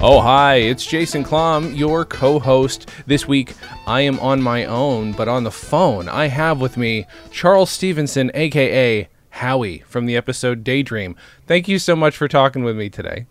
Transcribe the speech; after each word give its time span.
Oh, 0.00 0.20
hi, 0.20 0.54
it's 0.54 0.86
Jason 0.86 1.24
Klamm, 1.24 1.76
your 1.76 2.04
co 2.04 2.38
host. 2.38 2.88
This 3.06 3.26
week, 3.26 3.54
I 3.84 4.02
am 4.02 4.20
on 4.20 4.40
my 4.40 4.64
own, 4.64 5.10
but 5.10 5.26
on 5.26 5.42
the 5.42 5.50
phone, 5.50 6.08
I 6.08 6.28
have 6.28 6.60
with 6.60 6.76
me 6.76 7.04
Charles 7.32 7.68
Stevenson, 7.68 8.30
aka 8.32 9.08
Howie, 9.30 9.78
from 9.88 10.06
the 10.06 10.16
episode 10.16 10.62
Daydream. 10.62 11.16
Thank 11.48 11.66
you 11.66 11.80
so 11.80 11.96
much 11.96 12.16
for 12.16 12.28
talking 12.28 12.62
with 12.62 12.76
me 12.76 12.88
today. 12.88 13.26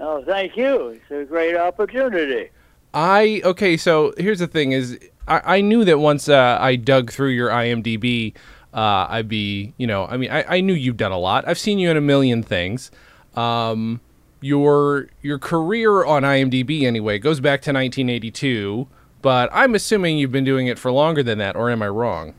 Oh, 0.00 0.20
thank 0.24 0.56
you. 0.56 0.88
It's 1.00 1.10
a 1.12 1.24
great 1.24 1.56
opportunity. 1.56 2.50
I, 2.92 3.40
okay, 3.44 3.76
so 3.76 4.14
here's 4.18 4.40
the 4.40 4.48
thing 4.48 4.72
is, 4.72 4.98
I, 5.28 5.58
I 5.58 5.60
knew 5.60 5.84
that 5.84 6.00
once 6.00 6.28
uh, 6.28 6.58
I 6.60 6.74
dug 6.74 7.12
through 7.12 7.30
your 7.30 7.50
IMDb, 7.50 8.34
uh, 8.74 9.06
I'd 9.08 9.28
be, 9.28 9.74
you 9.76 9.86
know, 9.86 10.06
I 10.06 10.16
mean, 10.16 10.32
I, 10.32 10.56
I 10.56 10.60
knew 10.60 10.74
you've 10.74 10.96
done 10.96 11.12
a 11.12 11.18
lot. 11.18 11.46
I've 11.46 11.58
seen 11.58 11.78
you 11.78 11.88
in 11.88 11.96
a 11.96 12.00
million 12.00 12.42
things. 12.42 12.90
Um, 13.36 14.00
your 14.46 15.08
your 15.22 15.38
career 15.38 16.04
on 16.04 16.22
IMDb 16.22 16.82
anyway 16.82 17.18
goes 17.18 17.40
back 17.40 17.60
to 17.62 17.70
1982, 17.70 18.86
but 19.20 19.50
I'm 19.52 19.74
assuming 19.74 20.18
you've 20.18 20.32
been 20.32 20.44
doing 20.44 20.68
it 20.68 20.78
for 20.78 20.92
longer 20.92 21.22
than 21.22 21.38
that, 21.38 21.56
or 21.56 21.70
am 21.70 21.82
I 21.82 21.88
wrong? 21.88 22.34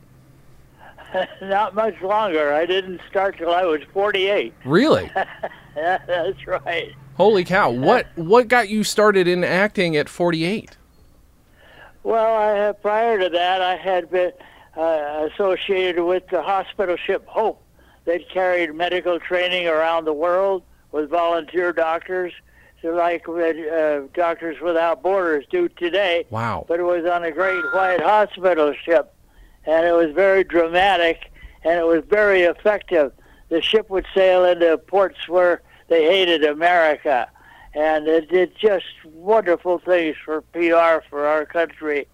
Not 1.42 1.76
much 1.76 2.02
longer. 2.02 2.54
I 2.54 2.66
didn't 2.66 3.02
start 3.10 3.38
till 3.38 3.54
I 3.54 3.64
was 3.64 3.82
48. 3.94 4.54
Really? 4.66 5.12
Yeah, 5.76 5.98
that's 6.08 6.48
right. 6.48 6.94
Holy 7.16 7.44
cow! 7.44 7.72
What 7.88 8.08
what 8.16 8.48
got 8.48 8.70
you 8.70 8.84
started 8.84 9.28
in 9.28 9.44
acting 9.44 9.96
at 9.98 10.08
48? 10.08 10.78
Well, 12.04 12.70
I 12.70 12.72
prior 12.72 13.20
to 13.20 13.30
that, 13.30 13.62
I 13.62 13.76
had 13.76 14.10
been 14.10 14.32
uh, 14.78 15.28
associated 15.34 16.04
with 16.04 16.28
the 16.30 16.42
hospital 16.42 16.96
ship 16.96 17.26
Hope 17.28 17.62
that 18.06 18.30
carried 18.30 18.74
medical 18.74 19.20
training 19.20 19.68
around 19.68 20.06
the 20.06 20.14
world 20.14 20.64
with 20.92 21.10
volunteer 21.10 21.74
doctors, 21.74 22.34
so 22.82 22.90
like 22.90 23.28
uh, 23.28 24.02
Doctors 24.14 24.62
Without 24.62 25.02
Borders 25.02 25.46
do 25.50 25.68
today. 25.70 26.26
Wow. 26.30 26.66
But 26.68 26.80
it 26.80 26.84
was 26.84 27.06
on 27.06 27.24
a 27.24 27.32
great 27.32 27.64
white 27.74 28.02
hospital 28.02 28.74
ship, 28.74 29.14
and 29.66 29.86
it 29.86 29.94
was 29.94 30.14
very 30.14 30.44
dramatic, 30.44 31.32
and 31.64 31.80
it 31.80 31.86
was 31.86 32.04
very 32.08 32.42
effective. 32.42 33.12
The 33.50 33.62
ship 33.62 33.90
would 33.90 34.06
sail 34.14 34.46
into 34.46 34.78
ports 34.78 35.28
where 35.28 35.62
they 35.88 36.04
hated 36.06 36.44
America, 36.44 37.30
and 37.74 38.08
it 38.08 38.30
did 38.30 38.56
just 38.58 38.86
wonderful 39.06 39.80
things 39.80 40.16
for 40.24 40.42
PR 40.42 41.06
for 41.10 41.26
our 41.26 41.46
country. 41.46 42.08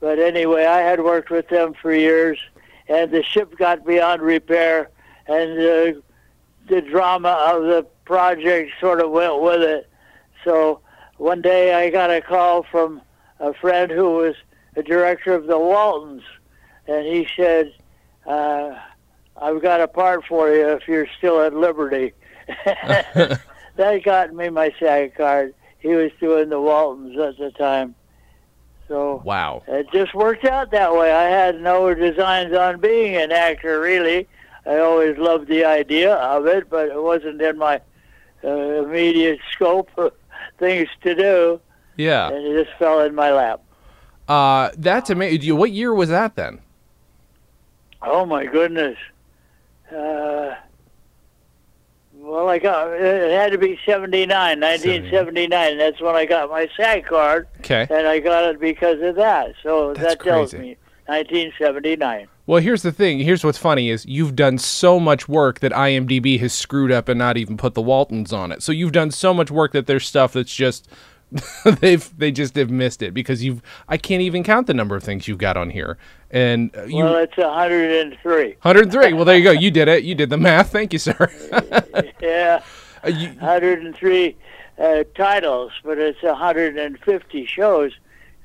But 0.00 0.18
anyway, 0.18 0.66
I 0.66 0.80
had 0.80 1.02
worked 1.02 1.30
with 1.30 1.48
them 1.48 1.74
for 1.80 1.94
years, 1.94 2.38
and 2.88 3.10
the 3.10 3.22
ship 3.22 3.56
got 3.56 3.86
beyond 3.86 4.20
repair, 4.20 4.90
and 5.26 5.58
uh, 5.96 6.00
the 6.68 6.80
drama 6.80 7.30
of 7.52 7.64
the 7.64 7.86
project 8.04 8.72
sort 8.80 9.00
of 9.00 9.10
went 9.10 9.40
with 9.40 9.62
it. 9.62 9.90
So 10.44 10.80
one 11.16 11.42
day 11.42 11.74
I 11.74 11.90
got 11.90 12.10
a 12.10 12.20
call 12.20 12.64
from 12.70 13.00
a 13.40 13.52
friend 13.54 13.90
who 13.90 14.16
was 14.16 14.34
a 14.76 14.82
director 14.82 15.34
of 15.34 15.46
the 15.46 15.58
Waltons, 15.58 16.22
and 16.86 17.06
he 17.06 17.26
said, 17.36 17.72
uh, 18.26 18.74
"I've 19.40 19.62
got 19.62 19.80
a 19.80 19.88
part 19.88 20.24
for 20.26 20.50
you 20.50 20.68
if 20.68 20.88
you're 20.88 21.06
still 21.18 21.40
at 21.40 21.54
Liberty." 21.54 22.12
that 22.64 24.02
got 24.04 24.34
me 24.34 24.48
my 24.50 24.74
SAG 24.78 25.14
card. 25.14 25.54
He 25.78 25.88
was 25.94 26.10
doing 26.20 26.48
the 26.48 26.60
Waltons 26.60 27.18
at 27.18 27.38
the 27.38 27.50
time, 27.52 27.94
so 28.88 29.22
Wow. 29.24 29.62
it 29.68 29.86
just 29.92 30.14
worked 30.14 30.44
out 30.44 30.70
that 30.70 30.94
way. 30.94 31.12
I 31.12 31.24
had 31.24 31.60
no 31.60 31.94
designs 31.94 32.54
on 32.54 32.80
being 32.80 33.16
an 33.16 33.32
actor, 33.32 33.80
really. 33.80 34.26
I 34.66 34.78
always 34.78 35.16
loved 35.18 35.48
the 35.48 35.64
idea 35.64 36.14
of 36.14 36.46
it, 36.46 36.70
but 36.70 36.88
it 36.88 37.02
wasn't 37.02 37.40
in 37.42 37.58
my 37.58 37.80
uh, 38.42 38.48
immediate 38.48 39.40
scope 39.52 39.90
of 39.98 40.12
things 40.58 40.88
to 41.02 41.14
do, 41.14 41.60
Yeah. 41.96 42.28
and 42.28 42.36
it 42.46 42.64
just 42.64 42.76
fell 42.78 43.00
in 43.00 43.14
my 43.14 43.30
lap. 43.32 43.60
Uh, 44.26 44.70
that's 44.78 45.10
amazing. 45.10 45.56
What 45.56 45.70
year 45.72 45.92
was 45.92 46.08
that 46.08 46.34
then? 46.34 46.60
Oh 48.00 48.24
my 48.24 48.46
goodness. 48.46 48.96
Uh, 49.94 50.54
well, 52.16 52.48
I 52.48 52.58
got 52.58 52.88
it 52.92 53.32
had 53.32 53.52
to 53.52 53.58
be 53.58 53.78
79, 53.84 54.28
1979. 54.60 55.76
That's 55.78 56.00
when 56.00 56.14
I 56.14 56.24
got 56.24 56.48
my 56.50 56.68
SAG 56.76 57.04
card, 57.04 57.48
Okay. 57.58 57.86
and 57.90 58.06
I 58.06 58.18
got 58.20 58.44
it 58.44 58.60
because 58.60 59.02
of 59.02 59.16
that. 59.16 59.54
So 59.62 59.92
That's 59.92 60.14
that 60.16 60.20
tells 60.24 60.52
crazy. 60.52 60.68
me 60.70 60.76
1979. 61.06 62.26
Well, 62.46 62.60
here's 62.60 62.82
the 62.82 62.92
thing. 62.92 63.20
Here's 63.20 63.42
what's 63.44 63.58
funny 63.58 63.88
is 63.90 64.04
you've 64.06 64.36
done 64.36 64.58
so 64.58 65.00
much 65.00 65.28
work 65.28 65.60
that 65.60 65.72
IMDb 65.72 66.38
has 66.40 66.52
screwed 66.52 66.92
up 66.92 67.08
and 67.08 67.18
not 67.18 67.36
even 67.36 67.56
put 67.56 67.74
the 67.74 67.80
Waltons 67.82 68.32
on 68.32 68.52
it. 68.52 68.62
So 68.62 68.70
you've 68.72 68.92
done 68.92 69.10
so 69.10 69.32
much 69.32 69.50
work 69.50 69.72
that 69.72 69.86
there's 69.86 70.06
stuff 70.06 70.34
that's 70.34 70.54
just 70.54 70.88
they've 71.80 72.16
they 72.18 72.30
just 72.30 72.54
have 72.54 72.70
missed 72.70 73.02
it 73.02 73.12
because 73.14 73.42
you've 73.42 73.60
I 73.88 73.96
can't 73.96 74.20
even 74.22 74.44
count 74.44 74.66
the 74.66 74.74
number 74.74 74.94
of 74.94 75.02
things 75.02 75.26
you've 75.26 75.38
got 75.38 75.56
on 75.56 75.70
here. 75.70 75.96
And 76.30 76.70
uh, 76.76 76.84
you 76.84 77.02
Well, 77.02 77.16
it's 77.16 77.36
103. 77.36 78.44
103. 78.62 79.12
Well, 79.14 79.24
there 79.24 79.36
you 79.38 79.44
go. 79.44 79.50
You 79.50 79.70
did 79.70 79.88
it. 79.88 80.04
You 80.04 80.14
did 80.14 80.30
the 80.30 80.36
math. 80.36 80.70
Thank 80.70 80.92
you, 80.92 80.98
sir. 80.98 81.30
Yeah, 82.20 82.62
Uh, 83.04 83.08
you- 83.08 83.28
103 83.38 84.36
uh, 84.78 85.04
titles, 85.14 85.72
but 85.84 85.98
it's 85.98 86.22
150 86.22 87.46
shows. 87.46 87.92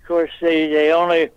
Of 0.01 0.07
course, 0.07 0.31
they 0.41 0.67
they 0.67 0.91
only 0.91 1.29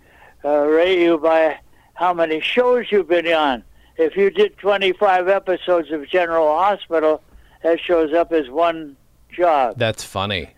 uh, 0.45 0.61
rate 0.67 1.01
you 1.01 1.19
by 1.19 1.59
how 1.95 2.13
many 2.15 2.41
shows 2.41 2.87
you've 2.91 3.09
been 3.09 3.27
on. 3.29 3.63
If 3.97 4.17
you 4.17 4.31
did 4.31 4.57
25 4.59 5.29
episodes 5.29 5.91
of 5.91 6.09
General 6.09 6.49
Hospital, 6.57 7.23
that 7.63 7.79
shows 7.81 8.13
up 8.13 8.33
as 8.33 8.49
one 8.49 8.97
job. 9.31 9.75
that's 9.77 10.03
funny. 10.05 10.51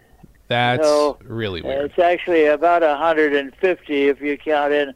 That's 0.48 0.84
So, 0.84 1.18
really 1.24 1.62
weird. 1.62 1.86
It's 1.90 1.98
actually 1.98 2.46
about 2.46 2.82
150 2.82 4.08
if 4.08 4.20
you 4.20 4.36
count 4.36 4.72
in 4.72 4.94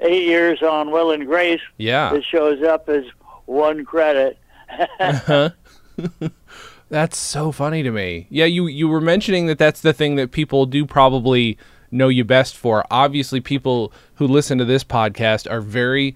eight 0.00 0.24
years 0.24 0.62
on 0.62 0.90
Will 0.90 1.10
and 1.12 1.26
Grace. 1.26 1.60
Yeah. 1.78 2.12
It 2.14 2.24
shows 2.24 2.62
up 2.62 2.88
as 2.88 3.04
one 3.46 3.84
credit. 3.84 4.36
That's 6.88 7.16
so 7.16 7.52
funny 7.52 7.82
to 7.84 7.90
me. 7.92 8.26
Yeah, 8.30 8.46
you 8.46 8.66
you 8.66 8.88
were 8.88 9.00
mentioning 9.00 9.46
that 9.46 9.58
that's 9.58 9.80
the 9.80 9.92
thing 9.92 10.16
that 10.16 10.32
people 10.32 10.66
do 10.66 10.84
probably 10.84 11.56
know 11.90 12.08
you 12.08 12.24
best 12.24 12.56
for. 12.56 12.84
Obviously, 12.90 13.40
people 13.40 13.92
who 14.14 14.26
listen 14.26 14.58
to 14.58 14.64
this 14.64 14.84
podcast 14.84 15.50
are 15.50 15.60
very 15.60 16.14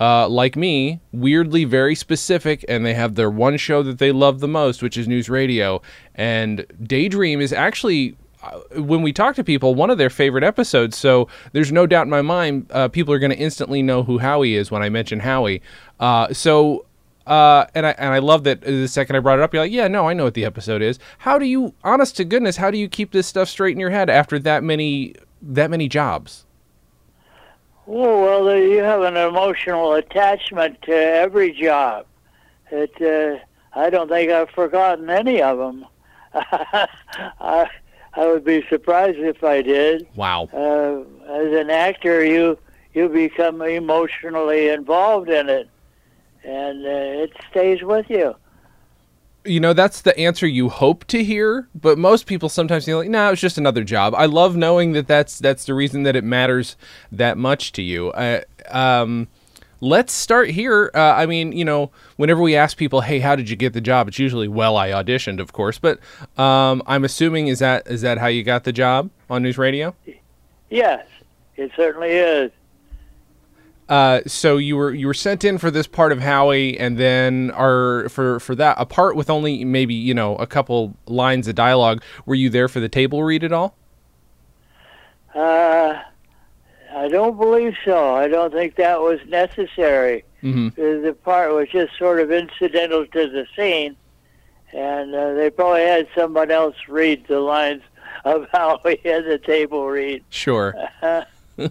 uh, 0.00 0.28
like 0.28 0.56
me, 0.56 1.00
weirdly 1.12 1.64
very 1.64 1.94
specific, 1.94 2.64
and 2.68 2.84
they 2.84 2.94
have 2.94 3.14
their 3.14 3.30
one 3.30 3.56
show 3.56 3.82
that 3.82 3.98
they 3.98 4.12
love 4.12 4.40
the 4.40 4.48
most, 4.48 4.82
which 4.82 4.96
is 4.96 5.08
news 5.08 5.28
radio. 5.28 5.80
And 6.14 6.66
Daydream 6.82 7.40
is 7.40 7.52
actually, 7.52 8.16
uh, 8.42 8.60
when 8.82 9.02
we 9.02 9.12
talk 9.12 9.36
to 9.36 9.44
people, 9.44 9.74
one 9.74 9.88
of 9.88 9.96
their 9.96 10.10
favorite 10.10 10.44
episodes. 10.44 10.98
So 10.98 11.28
there's 11.52 11.72
no 11.72 11.86
doubt 11.86 12.02
in 12.02 12.10
my 12.10 12.22
mind, 12.22 12.66
uh, 12.70 12.88
people 12.88 13.14
are 13.14 13.18
going 13.18 13.32
to 13.32 13.38
instantly 13.38 13.82
know 13.82 14.02
who 14.02 14.18
Howie 14.18 14.54
is 14.54 14.70
when 14.70 14.82
I 14.82 14.90
mention 14.90 15.20
Howie. 15.20 15.62
Uh, 15.98 16.32
so 16.32 16.84
uh, 17.26 17.66
and 17.74 17.86
I 17.86 17.90
and 17.98 18.14
I 18.14 18.18
love 18.18 18.44
that 18.44 18.60
the 18.60 18.86
second 18.86 19.16
I 19.16 19.20
brought 19.20 19.38
it 19.38 19.42
up, 19.42 19.52
you're 19.52 19.62
like, 19.62 19.72
yeah, 19.72 19.88
no, 19.88 20.08
I 20.08 20.14
know 20.14 20.24
what 20.24 20.34
the 20.34 20.44
episode 20.44 20.82
is. 20.82 20.98
How 21.18 21.38
do 21.38 21.44
you, 21.44 21.74
honest 21.82 22.16
to 22.16 22.24
goodness, 22.24 22.56
how 22.56 22.70
do 22.70 22.78
you 22.78 22.88
keep 22.88 23.12
this 23.12 23.26
stuff 23.26 23.48
straight 23.48 23.72
in 23.72 23.80
your 23.80 23.90
head 23.90 24.08
after 24.08 24.38
that 24.40 24.62
many 24.62 25.14
that 25.42 25.70
many 25.70 25.88
jobs? 25.88 26.46
Oh, 27.88 28.44
well, 28.44 28.56
you 28.58 28.78
have 28.78 29.02
an 29.02 29.16
emotional 29.16 29.94
attachment 29.94 30.82
to 30.82 30.92
every 30.92 31.52
job. 31.52 32.06
It, 32.70 33.00
uh, 33.00 33.38
I 33.78 33.90
don't 33.90 34.08
think 34.08 34.30
I've 34.30 34.50
forgotten 34.50 35.08
any 35.08 35.40
of 35.40 35.58
them. 35.58 35.86
I, 36.34 37.68
I 38.14 38.26
would 38.26 38.44
be 38.44 38.64
surprised 38.68 39.18
if 39.18 39.44
I 39.44 39.62
did. 39.62 40.06
Wow. 40.16 40.48
Uh, 40.52 41.02
as 41.30 41.52
an 41.54 41.70
actor, 41.70 42.24
you 42.24 42.58
you 42.94 43.08
become 43.08 43.60
emotionally 43.60 44.68
involved 44.68 45.28
in 45.28 45.50
it, 45.50 45.68
and 46.46 46.86
uh, 46.86 47.24
it 47.24 47.32
stays 47.50 47.82
with 47.82 48.08
you. 48.08 48.34
You 49.44 49.60
know, 49.60 49.72
that's 49.72 50.00
the 50.00 50.16
answer 50.18 50.46
you 50.46 50.68
hope 50.68 51.04
to 51.06 51.22
hear, 51.22 51.68
but 51.74 51.98
most 51.98 52.26
people 52.26 52.48
sometimes 52.48 52.84
feel 52.84 52.98
like, 52.98 53.08
no, 53.08 53.30
it's 53.30 53.40
just 53.40 53.58
another 53.58 53.84
job. 53.84 54.14
I 54.16 54.26
love 54.26 54.56
knowing 54.56 54.92
that 54.92 55.06
that's 55.06 55.38
that's 55.38 55.66
the 55.66 55.74
reason 55.74 56.02
that 56.02 56.16
it 56.16 56.24
matters 56.24 56.76
that 57.12 57.38
much 57.38 57.70
to 57.72 57.82
you. 57.82 58.12
I, 58.12 58.44
um, 58.68 59.28
let's 59.80 60.12
start 60.12 60.50
here. 60.50 60.90
Uh, 60.94 61.14
I 61.16 61.26
mean, 61.26 61.52
you 61.52 61.64
know, 61.64 61.92
whenever 62.16 62.40
we 62.40 62.56
ask 62.56 62.76
people, 62.76 63.02
"Hey, 63.02 63.20
how 63.20 63.36
did 63.36 63.48
you 63.48 63.54
get 63.54 63.72
the 63.72 63.80
job?" 63.80 64.08
It's 64.08 64.18
usually, 64.18 64.48
"Well, 64.48 64.76
I 64.76 64.90
auditioned, 64.90 65.40
of 65.40 65.52
course." 65.52 65.78
But 65.78 66.00
um, 66.36 66.82
I'm 66.86 67.04
assuming 67.04 67.46
is 67.46 67.60
that 67.60 67.86
is 67.86 68.00
that 68.02 68.18
how 68.18 68.26
you 68.26 68.42
got 68.42 68.64
the 68.64 68.72
job 68.72 69.10
on 69.30 69.44
news 69.44 69.58
radio? 69.58 69.94
Yes, 70.70 71.06
it 71.56 71.70
certainly 71.76 72.10
is. 72.10 72.50
Uh, 73.88 74.20
so 74.26 74.56
you 74.56 74.76
were 74.76 74.92
you 74.92 75.06
were 75.06 75.14
sent 75.14 75.44
in 75.44 75.58
for 75.58 75.70
this 75.70 75.86
part 75.86 76.10
of 76.10 76.18
Howie, 76.18 76.78
and 76.78 76.98
then 76.98 77.52
are 77.52 78.08
for 78.08 78.40
for 78.40 78.54
that 78.56 78.76
a 78.80 78.86
part 78.86 79.14
with 79.14 79.30
only 79.30 79.64
maybe 79.64 79.94
you 79.94 80.12
know 80.12 80.34
a 80.36 80.46
couple 80.46 80.96
lines 81.06 81.46
of 81.46 81.54
dialogue. 81.54 82.02
Were 82.24 82.34
you 82.34 82.50
there 82.50 82.68
for 82.68 82.80
the 82.80 82.88
table 82.88 83.22
read 83.22 83.44
at 83.44 83.52
all? 83.52 83.76
Uh, 85.34 86.00
I 86.92 87.08
don't 87.08 87.36
believe 87.36 87.74
so. 87.84 88.14
I 88.16 88.26
don't 88.26 88.52
think 88.52 88.74
that 88.76 89.00
was 89.00 89.20
necessary. 89.28 90.24
Mm-hmm. 90.42 91.04
The 91.04 91.12
part 91.12 91.52
was 91.54 91.68
just 91.68 91.96
sort 91.98 92.20
of 92.20 92.32
incidental 92.32 93.06
to 93.06 93.30
the 93.30 93.46
scene, 93.54 93.96
and 94.72 95.14
uh, 95.14 95.34
they 95.34 95.50
probably 95.50 95.82
had 95.82 96.08
someone 96.14 96.50
else 96.50 96.76
read 96.88 97.26
the 97.28 97.38
lines 97.38 97.82
of 98.24 98.48
how 98.50 98.80
we 98.84 99.00
had 99.04 99.26
the 99.26 99.38
table 99.38 99.86
read. 99.86 100.24
Sure. 100.30 100.74
Uh, 101.58 101.68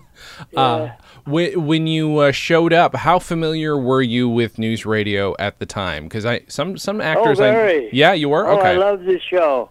Uh, 0.56 0.90
when, 1.25 1.66
when 1.66 1.88
you 1.88 2.18
uh, 2.19 2.31
showed 2.31 2.74
up, 2.74 2.95
how 2.95 3.19
familiar 3.19 3.77
were 3.77 4.01
you 4.01 4.30
with 4.30 4.57
news 4.57 4.86
radio 4.86 5.36
at 5.39 5.60
the 5.60 5.66
time? 5.66 6.04
Because 6.06 6.25
I 6.25 6.42
some 6.48 6.77
some 6.77 7.01
actors. 7.01 7.39
I, 7.39 7.50
Oh, 7.50 7.51
very. 7.51 7.89
yeah, 7.92 8.13
you 8.13 8.30
were. 8.30 8.48
Oh, 8.48 8.57
okay. 8.60 8.69
I 8.69 8.77
love 8.77 9.04
the 9.04 9.19
show. 9.19 9.69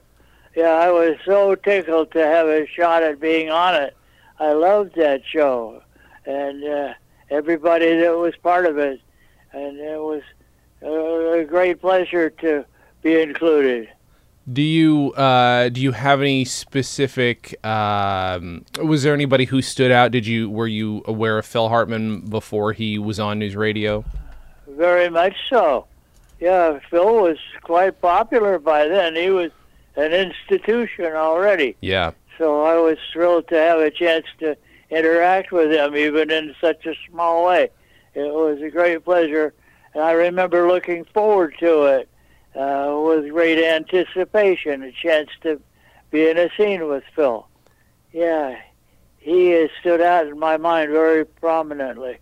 Yeah, 0.57 0.71
I 0.71 0.91
was 0.91 1.17
so 1.25 1.55
tickled 1.55 2.13
to 2.13 2.25
have 2.25 2.47
a 2.47 2.67
shot 2.67 3.03
at 3.03 3.19
being 3.21 3.51
on 3.51 3.75
it. 3.75 3.97
I 4.39 4.53
loved 4.53 4.95
that 4.97 5.23
show, 5.25 5.83
and 6.27 6.65
uh, 6.65 6.95
everybody 7.31 7.97
that 7.97 8.17
was 8.17 8.35
part 8.43 8.67
of 8.67 8.79
it, 8.79 9.01
and 9.53 9.79
it 9.79 10.01
was 10.01 10.23
a 10.83 11.45
great 11.45 11.81
pleasure 11.81 12.31
to 12.31 12.65
be 13.03 13.21
included. 13.21 13.89
Do 14.53 14.61
you 14.61 15.13
uh, 15.13 15.71
do 15.71 15.81
you 15.81 15.93
have 15.93 16.21
any 16.21 16.45
specific? 16.45 17.65
Um, 17.65 18.65
was 18.83 19.03
there 19.03 19.15
anybody 19.15 19.47
who 19.47 19.63
stood 19.63 19.91
out? 19.91 20.11
Did 20.11 20.27
you 20.27 20.51
were 20.51 20.67
you 20.67 21.03
aware 21.07 21.39
of 21.39 21.47
Phil 21.47 21.71
Hartman 21.71 22.21
before 22.21 22.75
he 22.75 22.99
was 22.99 23.19
on 23.19 23.39
news 23.39 23.57
radio? 23.57 24.05
Very 24.69 25.09
much 25.09 25.35
so. 25.49 25.87
Yeah, 26.41 26.79
Phil 26.91 27.23
was 27.23 27.39
quite 27.63 28.01
popular 28.03 28.59
by 28.59 28.87
then. 28.87 29.17
He 29.17 29.31
was 29.31 29.51
an 29.97 30.13
institution 30.13 31.07
already. 31.07 31.77
Yeah. 31.81 32.11
So 32.37 32.65
I 32.65 32.75
was 32.75 32.99
thrilled 33.13 33.49
to 33.49 33.55
have 33.55 33.79
a 33.79 33.91
chance 33.91 34.27
to 34.41 34.57
interact 34.91 35.53
with 35.53 35.71
him, 35.71 35.97
even 35.97 36.31
in 36.31 36.55
such 36.61 36.85
a 36.85 36.95
small 37.09 37.47
way. 37.47 37.71
It 38.13 38.33
was 38.33 38.61
a 38.61 38.69
great 38.69 39.05
pleasure, 39.05 39.55
and 39.95 40.03
I 40.03 40.13
remember 40.13 40.69
looking 40.69 41.05
forward 41.05 41.55
to 41.61 41.85
it 41.85 42.09
uh, 42.55 43.01
with 43.05 43.29
great 43.31 43.59
anticipation, 43.59 44.83
a 44.83 44.93
chance 44.93 45.31
to 45.43 45.61
be 46.11 46.29
in 46.29 46.39
a 46.39 46.49
scene 46.57 46.87
with 46.87 47.05
Phil. 47.15 47.47
Yeah, 48.13 48.61
he 49.19 49.51
has 49.51 49.71
stood 49.81 50.01
out 50.01 50.27
in 50.27 50.39
my 50.39 50.57
mind 50.57 50.91
very 50.91 51.25
prominently. 51.25 52.19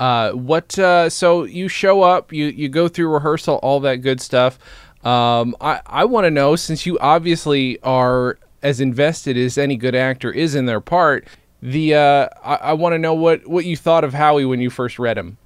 Uh, 0.00 0.32
what? 0.32 0.78
Uh, 0.78 1.10
so 1.10 1.44
you 1.44 1.68
show 1.68 2.02
up, 2.02 2.32
you 2.32 2.46
you 2.46 2.68
go 2.68 2.88
through 2.88 3.08
rehearsal, 3.08 3.56
all 3.56 3.80
that 3.80 3.96
good 3.96 4.20
stuff. 4.20 4.58
Um, 5.04 5.54
I 5.60 5.80
I 5.86 6.04
want 6.04 6.24
to 6.24 6.30
know 6.30 6.56
since 6.56 6.86
you 6.86 6.98
obviously 6.98 7.80
are 7.82 8.38
as 8.62 8.80
invested 8.80 9.36
as 9.36 9.58
any 9.58 9.76
good 9.76 9.94
actor 9.94 10.30
is 10.30 10.54
in 10.54 10.66
their 10.66 10.80
part. 10.80 11.26
The 11.60 11.94
uh, 11.94 12.28
I, 12.42 12.54
I 12.54 12.72
want 12.72 12.94
to 12.94 12.98
know 12.98 13.14
what 13.14 13.46
what 13.46 13.64
you 13.64 13.76
thought 13.76 14.04
of 14.04 14.14
Howie 14.14 14.44
when 14.44 14.60
you 14.60 14.70
first 14.70 14.98
read 14.98 15.18
him. 15.18 15.36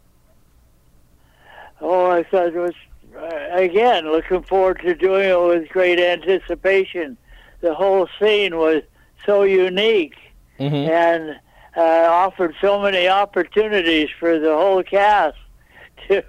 Oh, 1.80 2.10
I 2.10 2.22
thought 2.22 2.48
it 2.48 2.54
was 2.54 2.74
uh, 3.18 3.56
again 3.56 4.10
looking 4.10 4.42
forward 4.42 4.80
to 4.84 4.94
doing 4.94 5.28
it 5.30 5.40
with 5.40 5.68
great 5.70 5.98
anticipation. 5.98 7.16
The 7.60 7.74
whole 7.74 8.08
scene 8.20 8.56
was 8.56 8.82
so 9.24 9.42
unique 9.42 10.14
Mhm. 10.60 10.88
and 10.88 11.40
uh, 11.76 12.08
offered 12.10 12.54
so 12.60 12.80
many 12.80 13.06
opportunities 13.08 14.08
for 14.18 14.38
the 14.38 14.54
whole 14.54 14.82
cast 14.82 15.36
to 16.08 16.22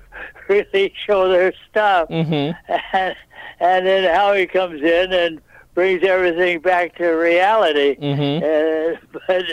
really 0.50 0.94
show 1.06 1.30
their 1.30 1.54
stuff. 1.70 2.10
Mm-hmm. 2.10 2.74
And, 2.94 3.16
and 3.60 3.88
then 3.88 4.14
Howie 4.14 4.48
comes 4.48 4.82
in 4.82 5.14
and 5.14 5.42
brings 5.74 6.04
everything 6.04 6.60
back 6.60 6.96
to 6.98 7.08
reality, 7.12 7.96
Mm-hmm. 7.96 8.44
uh, 8.44 9.20
but 9.28 9.46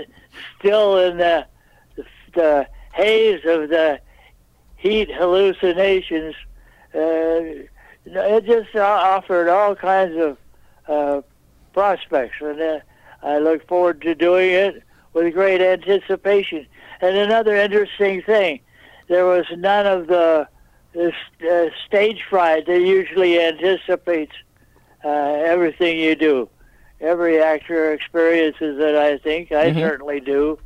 still 0.59 0.99
in 0.99 1.19
the, 1.19 1.47
the 2.35 2.67
haze 2.93 3.41
of 3.45 3.69
the 3.69 4.01
heat 4.77 5.11
hallucinations. 5.15 6.35
Uh, 6.94 7.64
it 8.06 8.44
just 8.44 8.75
offered 8.76 9.49
all 9.49 9.75
kinds 9.75 10.17
of 10.17 10.38
uh, 10.88 11.23
prospects, 11.73 12.37
and 12.41 12.61
uh, 12.61 12.79
I 13.23 13.38
look 13.38 13.67
forward 13.67 14.02
to 14.02 14.14
doing 14.14 14.50
it 14.50 14.82
with 15.12 15.32
great 15.35 15.61
anticipation. 15.61 16.67
And 17.00 17.17
another 17.17 17.56
interesting 17.56 18.23
thing, 18.23 18.61
there 19.08 19.25
was 19.26 19.46
none 19.56 19.87
of 19.87 20.06
the, 20.06 20.49
uh, 20.96 21.67
stage 21.87 22.23
fright 22.31 22.67
that 22.67 22.81
usually 22.81 23.41
anticipates 23.41 24.35
uh, 25.05 25.08
everything 25.08 25.99
you 25.99 26.14
do. 26.14 26.49
Every 27.00 27.43
actor 27.43 27.93
experiences 27.93 28.79
it, 28.79 28.94
I 28.94 29.19
think. 29.19 29.50
I 29.52 29.73
Mhm. 29.73 29.81
certainly 29.81 30.20
do. 30.20 30.58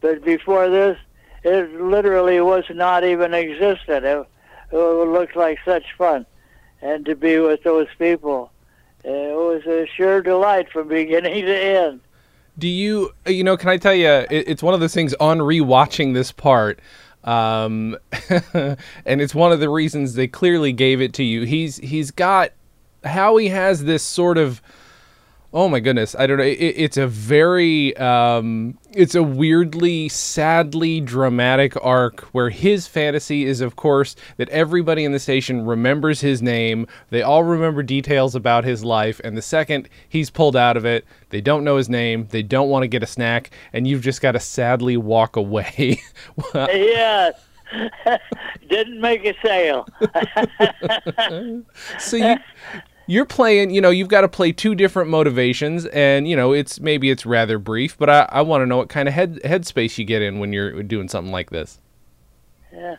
But 0.00 0.24
before 0.24 0.68
this, 0.70 0.98
it 1.44 1.80
literally 1.80 2.40
was 2.40 2.64
not 2.70 3.04
even 3.04 3.34
existent. 3.34 4.04
It, 4.04 4.26
it 4.70 5.08
looked 5.08 5.36
like 5.36 5.58
such 5.64 5.84
fun. 5.96 6.26
And 6.82 7.04
to 7.06 7.14
be 7.14 7.38
with 7.38 7.62
those 7.62 7.88
people, 7.98 8.50
it 9.04 9.34
was 9.36 9.64
a 9.66 9.86
sure 9.96 10.20
delight 10.22 10.70
from 10.70 10.88
beginning 10.88 11.44
to 11.44 11.56
end. 11.56 12.00
Do 12.58 12.68
you, 12.68 13.12
you 13.26 13.44
know, 13.44 13.56
can 13.56 13.68
I 13.68 13.76
tell 13.76 13.94
you, 13.94 14.08
it, 14.08 14.28
it's 14.30 14.62
one 14.62 14.74
of 14.74 14.80
those 14.80 14.94
things 14.94 15.14
on 15.14 15.38
rewatching 15.38 16.14
this 16.14 16.32
part, 16.32 16.80
um, 17.24 17.96
and 18.54 19.20
it's 19.20 19.34
one 19.34 19.52
of 19.52 19.60
the 19.60 19.68
reasons 19.68 20.14
they 20.14 20.28
clearly 20.28 20.72
gave 20.72 21.00
it 21.00 21.12
to 21.14 21.24
you. 21.24 21.42
He's 21.42 21.76
he's 21.78 22.10
got 22.10 22.52
Howie 23.06 23.48
has 23.48 23.84
this 23.84 24.02
sort 24.02 24.38
of, 24.38 24.60
oh 25.56 25.70
my 25.70 25.80
goodness, 25.80 26.14
I 26.14 26.26
don't 26.26 26.36
know. 26.36 26.44
It, 26.44 26.58
it's 26.58 26.98
a 26.98 27.06
very, 27.06 27.96
um, 27.96 28.76
it's 28.92 29.14
a 29.14 29.22
weirdly, 29.22 30.10
sadly 30.10 31.00
dramatic 31.00 31.74
arc 31.82 32.20
where 32.32 32.50
his 32.50 32.86
fantasy 32.86 33.46
is, 33.46 33.62
of 33.62 33.74
course, 33.74 34.16
that 34.36 34.50
everybody 34.50 35.02
in 35.02 35.12
the 35.12 35.18
station 35.18 35.64
remembers 35.64 36.20
his 36.20 36.42
name. 36.42 36.86
They 37.08 37.22
all 37.22 37.42
remember 37.42 37.82
details 37.82 38.34
about 38.34 38.64
his 38.64 38.84
life, 38.84 39.18
and 39.24 39.34
the 39.34 39.42
second 39.42 39.88
he's 40.06 40.28
pulled 40.28 40.56
out 40.56 40.76
of 40.76 40.84
it, 40.84 41.06
they 41.30 41.40
don't 41.40 41.64
know 41.64 41.78
his 41.78 41.88
name. 41.88 42.28
They 42.30 42.42
don't 42.42 42.68
want 42.68 42.82
to 42.82 42.88
get 42.88 43.02
a 43.02 43.06
snack, 43.06 43.50
and 43.72 43.88
you've 43.88 44.02
just 44.02 44.20
got 44.20 44.32
to 44.32 44.40
sadly 44.40 44.98
walk 44.98 45.36
away. 45.36 46.02
yes. 46.54 47.46
Didn't 48.68 49.00
make 49.00 49.24
a 49.24 49.34
sale. 49.42 49.88
so 51.98 52.16
you 52.16 52.36
you're 53.06 53.24
playing 53.24 53.70
you 53.70 53.80
know 53.80 53.90
you've 53.90 54.08
got 54.08 54.22
to 54.22 54.28
play 54.28 54.52
two 54.52 54.74
different 54.74 55.08
motivations 55.10 55.86
and 55.86 56.28
you 56.28 56.34
know 56.36 56.52
it's 56.52 56.80
maybe 56.80 57.10
it's 57.10 57.24
rather 57.24 57.58
brief 57.58 57.96
but 57.98 58.10
i, 58.10 58.28
I 58.30 58.42
want 58.42 58.62
to 58.62 58.66
know 58.66 58.76
what 58.76 58.88
kind 58.88 59.08
of 59.08 59.14
head 59.14 59.40
headspace 59.44 59.96
you 59.98 60.04
get 60.04 60.22
in 60.22 60.38
when 60.38 60.52
you're 60.52 60.82
doing 60.82 61.08
something 61.08 61.32
like 61.32 61.50
this 61.50 61.80
Yeah. 62.72 62.96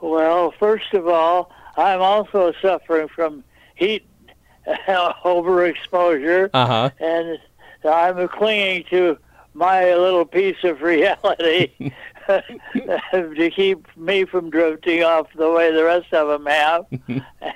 Well, 0.00 0.52
first 0.58 0.94
of 0.94 1.06
all, 1.06 1.52
I'm 1.76 2.02
also 2.02 2.52
suffering 2.60 3.06
from 3.08 3.44
heat 3.76 4.04
overexposure, 4.66 6.50
uh-huh 6.52 6.90
and 6.98 7.38
I'm 7.84 8.28
clinging 8.28 8.84
to 8.90 9.18
my 9.54 9.94
little 9.94 10.24
piece 10.24 10.62
of 10.64 10.82
reality 10.82 11.72
to 12.26 13.50
keep 13.54 13.96
me 13.96 14.24
from 14.24 14.50
drifting 14.50 15.02
off 15.02 15.28
the 15.34 15.50
way 15.50 15.72
the 15.72 15.84
rest 15.84 16.12
of 16.12 16.28
them 16.28 16.46
have. 16.46 16.86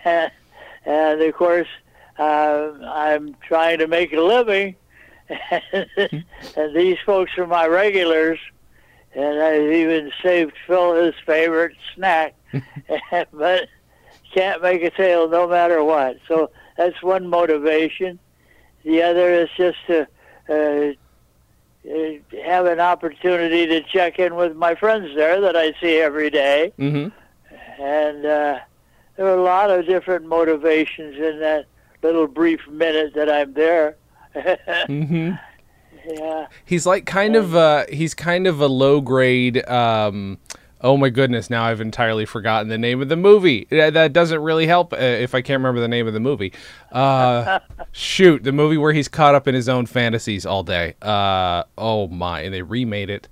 and, 0.05 0.33
and 0.87 1.23
of 1.23 1.35
course, 1.35 1.69
uh, 2.19 2.73
I'm 2.85 3.37
trying 3.47 3.79
to 3.79 3.87
make 3.87 4.13
a 4.13 4.21
living, 4.21 4.77
and 5.29 6.75
these 6.75 6.99
folks 7.05 7.37
are 7.39 7.47
my 7.47 7.67
regulars. 7.67 8.39
And 9.15 9.41
I've 9.43 9.73
even 9.73 10.13
saved 10.23 10.53
Phil 10.67 10.95
his 10.95 11.15
favorite 11.25 11.75
snack, 11.95 12.35
but 13.33 13.69
can't 14.35 14.63
make 14.63 14.83
a 14.83 14.95
sale 14.95 15.29
no 15.29 15.49
matter 15.49 15.83
what. 15.83 16.19
So 16.29 16.51
that's 16.77 17.03
one 17.03 17.27
motivation. 17.27 18.19
The 18.85 19.03
other 19.03 19.33
is 19.33 19.49
just 19.57 19.79
to 19.87 20.07
uh, 20.49 20.93
uh, 21.91 22.43
have 22.45 22.67
an 22.67 22.81
opportunity 22.81 23.67
to 23.67 23.83
check 23.83 24.19
in 24.19 24.35
with 24.37 24.57
my 24.57 24.75
friends 24.75 25.15
there 25.17 25.41
that 25.41 25.57
I 25.57 25.73
see 25.81 25.97
every 25.97 26.31
day. 26.31 26.73
mm-hmm 26.79 27.09
And 27.83 28.27
uh, 28.27 28.59
there 29.17 29.27
are 29.27 29.39
a 29.39 29.43
lot 29.43 29.71
of 29.71 29.87
different 29.87 30.27
motivations 30.27 31.17
in 31.17 31.41
that 31.41 31.67
little 32.03 32.27
brief 32.27 32.67
minute 32.69 33.15
that 33.15 33.31
I'm 33.31 33.53
there. 33.55 33.97
mm-hmm 34.37 35.35
yeah. 36.09 36.47
he's 36.65 36.87
like 36.87 37.07
kind 37.07 37.37
of 37.37 37.55
a, 37.55 37.87
he's 37.91 38.15
kind 38.15 38.47
of 38.47 38.61
a 38.61 38.69
low 38.69 39.01
grade 39.01 39.67
um 39.69 40.39
Oh 40.83 40.99
my 40.99 41.09
goodness! 41.09 41.49
Now 41.49 41.65
I've 41.65 41.81
entirely 41.81 42.27
forgotten 42.27 42.69
the 42.69 42.77
name 42.77 43.01
of 43.01 43.09
the 43.09 43.17
movie. 43.17 43.67
Uh, 43.73 43.91
That 43.91 44.13
doesn't 44.13 44.41
really 44.43 44.67
help 44.67 44.93
uh, 44.93 44.97
if 44.97 45.35
I 45.35 45.41
can't 45.41 45.59
remember 45.59 45.81
the 45.81 45.89
name 45.89 46.07
of 46.07 46.13
the 46.13 46.21
movie. 46.21 46.53
Uh, 46.93 47.61
shoot, 47.93 48.45
the 48.45 48.53
movie 48.53 48.77
where 48.77 48.93
he's 48.93 49.09
caught 49.09 49.35
up 49.35 49.49
in 49.49 49.55
his 49.55 49.71
own 49.71 49.87
fantasies 49.87 50.45
all 50.45 50.63
day. 50.63 50.95
Uh, 51.01 51.65
oh 51.79 52.09
my! 52.09 52.43
And 52.43 52.53
they 52.53 52.61
remade 52.61 53.09
it. 53.09 53.27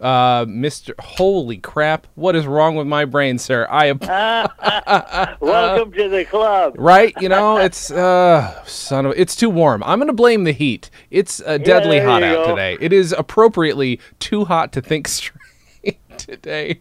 Uh, 0.00 0.46
Mister, 0.48 0.94
holy 1.00 1.56
crap! 1.56 2.06
What 2.14 2.36
is 2.36 2.46
wrong 2.46 2.76
with 2.76 2.86
my 2.86 3.04
brain, 3.04 3.36
sir? 3.38 3.66
I 3.68 3.86
am 3.86 3.98
Welcome 5.40 5.92
to 5.92 6.08
the 6.08 6.24
club. 6.24 6.74
right. 6.78 7.12
You 7.20 7.28
know, 7.28 7.56
it's 7.58 7.90
uh, 7.90 8.64
son 8.64 9.06
of. 9.06 9.14
It's 9.16 9.34
too 9.34 9.50
warm. 9.50 9.82
I'm 9.82 9.98
gonna 9.98 10.12
blame 10.12 10.44
the 10.44 10.52
heat. 10.52 10.88
It's 11.10 11.40
uh, 11.44 11.58
deadly 11.58 11.98
there 11.98 12.06
hot 12.06 12.22
out 12.22 12.46
go. 12.46 12.50
today. 12.54 12.76
It 12.80 12.92
is 12.92 13.12
appropriately 13.12 14.00
too 14.20 14.44
hot 14.44 14.72
to 14.74 14.80
think 14.80 15.08
straight 15.08 15.98
today. 16.16 16.80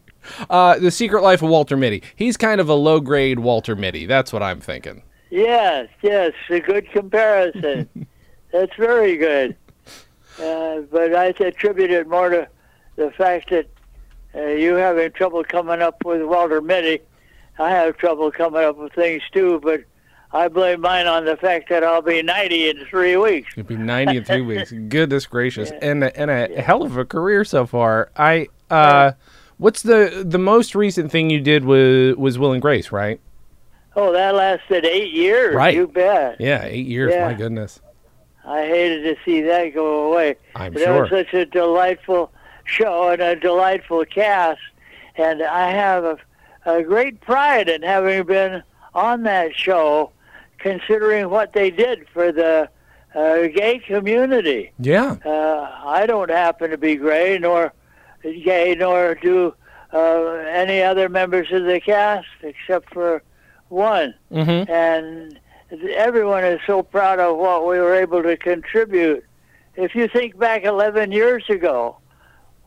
Uh, 0.50 0.78
the 0.78 0.92
Secret 0.92 1.24
Life 1.24 1.42
of 1.42 1.50
Walter 1.50 1.78
Mitty. 1.78 2.04
He's 2.16 2.38
kind 2.38 2.62
of 2.62 2.70
a 2.70 2.74
low 2.76 3.00
grade 3.00 3.40
Walter 3.40 3.76
Mitty. 3.76 4.06
That's 4.06 4.32
what 4.32 4.44
I'm 4.44 4.60
thinking. 4.60 5.02
Yes, 5.32 5.88
yes, 6.04 6.34
a 6.50 6.60
good 6.60 6.90
comparison. 6.92 7.90
That's 8.52 8.76
very 8.78 9.18
good. 9.18 9.56
Uh, 10.40 10.82
but 10.92 11.16
I 11.16 11.34
attribute 11.40 11.90
it 11.92 12.08
more 12.08 12.30
to 12.30 12.48
the 12.98 13.12
fact 13.12 13.50
that 13.52 13.68
uh, 14.36 14.42
you 14.48 14.76
having 14.76 15.12
trouble 15.14 15.44
coming 15.44 15.82
up 15.82 16.04
with 16.04 16.22
Walter 16.24 16.62
Mitty. 16.62 17.00
I 17.60 17.70
have 17.72 17.98
trouble 17.98 18.30
coming 18.32 18.64
up 18.64 18.78
with 18.78 18.94
things 18.94 19.24
too, 19.32 19.60
but 19.64 19.82
I 20.32 20.48
blame 20.48 20.82
mine 20.82 21.08
on 21.08 21.26
the 21.26 21.38
fact 21.38 21.70
that 21.70 21.84
I'll 21.84 22.02
be 22.02 22.22
90 22.22 22.70
in 22.70 22.86
three 22.86 23.16
weeks. 23.18 23.54
It'd 23.56 23.68
be 23.68 23.78
90 23.78 24.18
in 24.18 24.24
three 24.26 24.42
weeks. 24.42 24.72
Goodness 24.90 25.26
gracious, 25.26 25.72
and 25.82 26.04
a, 26.04 26.20
and 26.20 26.30
a 26.30 26.62
hell 26.62 26.84
of 26.84 26.98
a 26.98 27.06
career 27.06 27.46
so 27.46 27.66
far. 27.66 28.12
I 28.18 28.50
uh, 28.70 29.14
what's 29.58 29.82
the 29.82 30.24
the 30.28 30.38
most 30.38 30.76
recent 30.76 31.12
thing 31.12 31.30
you 31.30 31.40
did 31.40 31.64
was 31.66 32.16
was 32.18 32.38
Will 32.38 32.52
and 32.52 32.62
Grace, 32.62 32.92
right? 32.92 33.20
Oh, 33.96 34.12
that 34.12 34.36
lasted 34.36 34.86
eight 34.86 35.12
years. 35.14 35.56
Right. 35.56 35.74
You 35.74 35.88
bet. 35.88 36.40
Yeah, 36.40 36.64
eight 36.66 36.86
years. 36.86 37.14
Yeah. 37.14 37.26
My 37.26 37.34
goodness. 37.34 37.82
I 38.46 38.62
hated 38.68 39.04
to 39.04 39.16
see 39.26 39.42
that 39.42 39.74
go 39.74 40.12
away. 40.12 40.36
I'm 40.56 40.74
But 40.74 40.84
sure. 40.84 40.98
It 40.98 41.02
was 41.02 41.10
such 41.10 41.34
a 41.34 41.46
delightful 41.46 42.32
show 42.68 43.10
and 43.10 43.22
a 43.22 43.36
delightful 43.36 44.06
cast, 44.06 44.60
and 45.16 45.42
I 45.42 45.72
have 45.72 46.04
a, 46.04 46.18
a 46.66 46.84
great 46.84 47.22
pride 47.22 47.70
in 47.70 47.82
having 47.82 48.24
been 48.26 48.64
on 48.94 49.24
that 49.24 49.56
show, 49.56 50.12
considering 50.60 51.30
what 51.30 51.54
they 51.54 51.72
did 51.72 52.08
for 52.14 52.32
the 52.32 52.70
uh, 53.16 53.48
gay 53.48 53.80
community. 53.80 54.72
Yeah. 54.80 55.18
Uh, 55.26 55.72
I 55.86 56.06
don't 56.06 56.30
happen 56.30 56.70
to 56.72 56.78
be 56.78 56.98
gay, 56.98 57.38
nor 57.40 57.74
gay, 58.22 58.76
nor 58.78 59.16
do 59.16 59.54
uh, 59.94 60.24
any 60.50 60.82
other 60.82 61.10
members 61.10 61.48
of 61.52 61.64
the 61.64 61.80
cast, 61.80 62.28
except 62.44 62.94
for 62.94 63.24
one 63.70 64.14
Mm-hmm. 64.32 64.72
and 64.72 65.40
everyone 65.96 66.44
is 66.46 66.60
so 66.66 66.82
proud 66.82 67.20
of 67.20 67.38
what 67.38 67.68
we 67.68 67.78
were 67.80 67.94
able 67.96 68.24
to 68.24 68.38
contribute. 68.38 69.26
If 69.76 69.94
you 69.96 70.08
think 70.08 70.38
back 70.38 70.64
11 70.64 71.12
years 71.12 71.44
ago, 71.50 71.98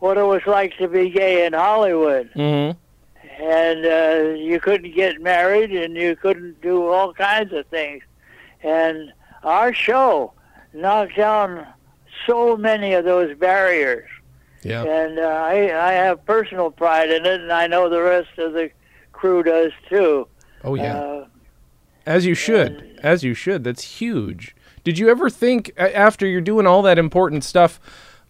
what 0.00 0.18
it 0.18 0.24
was 0.24 0.42
like 0.46 0.76
to 0.78 0.88
be 0.88 1.08
gay 1.10 1.46
in 1.46 1.52
Hollywood, 1.52 2.30
Mm-hmm. 2.34 3.42
and 3.42 3.86
uh, 3.86 4.34
you 4.38 4.58
couldn't 4.60 4.94
get 4.94 5.20
married, 5.20 5.70
and 5.72 5.94
you 5.96 6.16
couldn't 6.16 6.60
do 6.60 6.86
all 6.88 7.12
kinds 7.14 7.52
of 7.52 7.66
things, 7.66 8.02
and 8.62 9.12
our 9.42 9.72
show 9.72 10.32
knocked 10.74 11.16
down 11.16 11.66
so 12.26 12.56
many 12.56 12.92
of 12.92 13.04
those 13.04 13.34
barriers 13.38 14.08
Yeah. 14.62 14.82
and 14.84 15.18
uh, 15.18 15.22
I, 15.22 15.88
I 15.88 15.92
have 15.92 16.24
personal 16.26 16.70
pride 16.70 17.10
in 17.10 17.24
it, 17.24 17.40
and 17.40 17.50
I 17.52 17.66
know 17.66 17.88
the 17.88 18.02
rest 18.02 18.36
of 18.38 18.52
the 18.52 18.70
crew 19.12 19.42
does 19.42 19.72
too. 19.88 20.26
Oh 20.62 20.74
yeah. 20.74 20.98
Uh, 21.00 21.26
As 22.06 22.26
you 22.26 22.34
should. 22.34 22.98
As 23.02 23.24
you 23.24 23.32
should. 23.34 23.64
That's 23.64 23.82
huge. 24.00 24.54
Did 24.84 24.98
you 24.98 25.08
ever 25.08 25.28
think 25.30 25.72
after 25.78 26.26
you're 26.26 26.40
doing 26.42 26.66
all 26.66 26.82
that 26.82 26.98
important 26.98 27.44
stuff, 27.44 27.80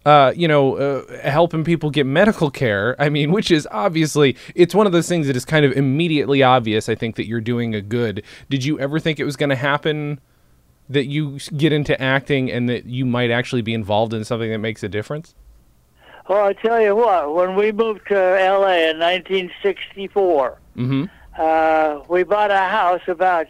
uh, 0.05 0.33
you 0.35 0.47
know, 0.47 0.75
uh, 0.77 1.29
helping 1.29 1.63
people 1.63 1.89
get 1.89 2.05
medical 2.05 2.49
care? 2.49 2.95
I 2.99 3.09
mean, 3.09 3.31
which 3.31 3.51
is 3.51 3.67
obviously 3.71 4.35
it's 4.55 4.73
one 4.75 4.85
of 4.87 4.91
those 4.93 5.07
things 5.07 5.27
that 5.27 5.35
is 5.35 5.45
kind 5.45 5.65
of 5.65 5.71
immediately 5.73 6.41
obvious. 6.43 6.89
I 6.89 6.95
think 6.95 7.15
that 7.17 7.27
you're 7.27 7.41
doing 7.41 7.75
a 7.75 7.81
good. 7.81 8.23
Did 8.49 8.63
you 8.65 8.79
ever 8.79 8.99
think 8.99 9.19
it 9.19 9.25
was 9.25 9.35
going 9.35 9.49
to 9.51 9.55
happen? 9.55 10.19
That 10.89 11.05
you 11.05 11.37
get 11.55 11.71
into 11.71 11.99
acting 12.01 12.51
and 12.51 12.67
that 12.67 12.85
you 12.85 13.05
might 13.05 13.31
actually 13.31 13.61
be 13.61 13.73
involved 13.73 14.13
in 14.13 14.25
something 14.25 14.49
that 14.51 14.57
makes 14.57 14.83
a 14.83 14.89
difference? 14.89 15.35
well, 16.27 16.45
I 16.45 16.53
tell 16.53 16.79
you 16.81 16.95
what, 16.95 17.33
when 17.33 17.55
we 17.55 17.71
moved 17.71 18.07
to 18.09 18.15
L.A. 18.17 18.89
in 18.91 18.99
1964, 18.99 20.59
Mm-hmm. 20.77 21.03
uh, 21.37 22.03
we 22.07 22.23
bought 22.23 22.51
a 22.51 22.57
house 22.57 23.01
about 23.07 23.47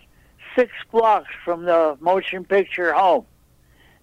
six 0.56 0.72
blocks 0.92 1.30
from 1.46 1.66
the 1.66 1.98
motion 2.00 2.44
picture 2.44 2.94
home 2.94 3.26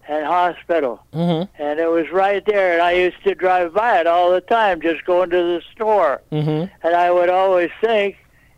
and 0.09 0.25
hospital, 0.25 0.99
Mm-hmm. 1.13 1.61
and 1.61 1.79
it 1.79 1.89
was 1.89 2.09
right 2.11 2.43
there. 2.45 2.73
And 2.73 2.81
I 2.81 2.93
used 2.93 3.23
to 3.25 3.35
drive 3.35 3.73
by 3.75 3.99
it 3.99 4.07
all 4.07 4.31
the 4.31 4.41
time, 4.41 4.81
just 4.81 5.05
going 5.05 5.29
to 5.29 5.37
the 5.37 5.61
store. 5.71 6.21
Mm-hmm. 6.31 6.65
And 6.85 6.95
I 6.95 7.11
would 7.11 7.29
always 7.29 7.69
think, 7.79 8.15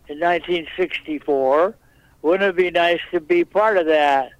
in 0.07 0.19
1964, 0.19 1.75
wouldn't 2.21 2.49
it 2.49 2.55
be 2.55 2.71
nice 2.71 3.01
to 3.11 3.19
be 3.19 3.43
part 3.43 3.77
of 3.77 3.85
that? 3.87 4.31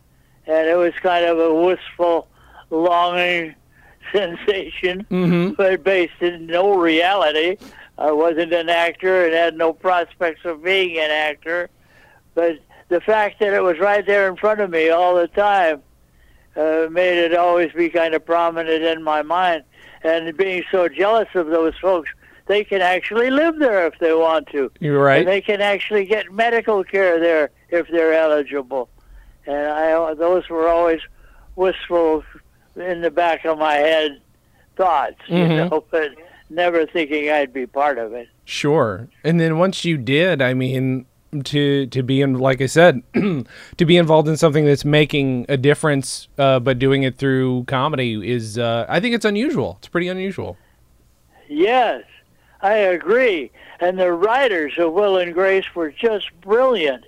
And 0.47 0.67
it 0.67 0.75
was 0.77 0.93
kind 1.01 1.25
of 1.25 1.37
a 1.37 1.53
wistful, 1.53 2.27
longing 2.69 3.55
sensation, 4.13 5.05
Mm-hmm. 5.09 5.53
but 5.55 5.83
based 5.83 6.21
in 6.21 6.47
no 6.47 6.77
reality. 6.77 7.57
I 7.97 8.11
wasn't 8.11 8.53
an 8.53 8.69
actor 8.69 9.25
and 9.25 9.33
had 9.33 9.57
no 9.57 9.73
prospects 9.73 10.41
of 10.45 10.63
being 10.63 10.97
an 10.97 11.11
actor. 11.11 11.69
But 12.33 12.59
the 12.87 13.01
fact 13.01 13.39
that 13.41 13.53
it 13.53 13.61
was 13.61 13.77
right 13.79 14.05
there 14.05 14.29
in 14.29 14.37
front 14.37 14.59
of 14.61 14.69
me 14.69 14.89
all 14.89 15.15
the 15.15 15.27
time 15.27 15.81
uh, 16.55 16.87
made 16.91 17.17
it 17.17 17.33
always 17.35 17.71
be 17.73 17.89
kind 17.89 18.13
of 18.13 18.25
prominent 18.25 18.83
in 18.83 19.03
my 19.03 19.21
mind. 19.21 19.63
And 20.03 20.35
being 20.35 20.63
so 20.71 20.87
jealous 20.87 21.29
of 21.35 21.47
those 21.47 21.73
folks, 21.79 22.09
they 22.47 22.63
can 22.63 22.81
actually 22.81 23.29
live 23.29 23.59
there 23.59 23.85
if 23.87 23.97
they 23.99 24.13
want 24.13 24.47
to. 24.47 24.71
You're 24.79 25.01
right. 25.01 25.19
And 25.19 25.27
they 25.27 25.41
can 25.41 25.61
actually 25.61 26.05
get 26.05 26.31
medical 26.31 26.83
care 26.83 27.19
there 27.19 27.51
if 27.69 27.87
they're 27.89 28.13
eligible. 28.13 28.89
And 29.45 29.67
I, 29.67 30.13
those 30.15 30.49
were 30.49 30.67
always 30.67 31.01
wistful 31.55 32.23
in 32.75 33.01
the 33.01 33.11
back 33.11 33.45
of 33.45 33.57
my 33.57 33.75
head 33.75 34.21
thoughts, 34.75 35.17
you 35.27 35.35
Mhm. 35.45 35.69
know, 35.69 35.85
but 35.91 36.11
never 36.49 36.85
thinking 36.85 37.29
I'd 37.29 37.53
be 37.53 37.67
part 37.67 37.97
of 37.97 38.13
it. 38.13 38.27
Sure. 38.45 39.07
And 39.23 39.39
then 39.39 39.57
once 39.57 39.85
you 39.85 39.97
did, 39.97 40.41
I 40.41 40.53
mean, 40.53 41.05
to 41.45 41.87
to 41.87 42.03
be 42.03 42.21
in, 42.21 42.35
like 42.35 42.61
I 42.61 42.65
said, 42.65 43.01
to 43.13 43.85
be 43.85 43.97
involved 43.97 44.27
in 44.27 44.37
something 44.37 44.65
that's 44.65 44.85
making 44.85 45.45
a 45.49 45.57
difference, 45.57 46.27
uh, 46.37 46.59
but 46.59 46.79
doing 46.79 47.03
it 47.03 47.17
through 47.17 47.63
comedy 47.65 48.29
is, 48.29 48.57
uh, 48.57 48.85
I 48.89 48.99
think 48.99 49.15
it's 49.15 49.25
unusual. 49.25 49.77
It's 49.79 49.87
pretty 49.87 50.07
unusual. 50.07 50.57
Yes, 51.47 52.03
I 52.61 52.73
agree. 52.73 53.51
And 53.79 53.99
the 53.99 54.11
writers 54.11 54.73
of 54.77 54.93
Will 54.93 55.17
and 55.17 55.33
Grace 55.33 55.65
were 55.75 55.91
just 55.91 56.29
brilliant. 56.41 57.05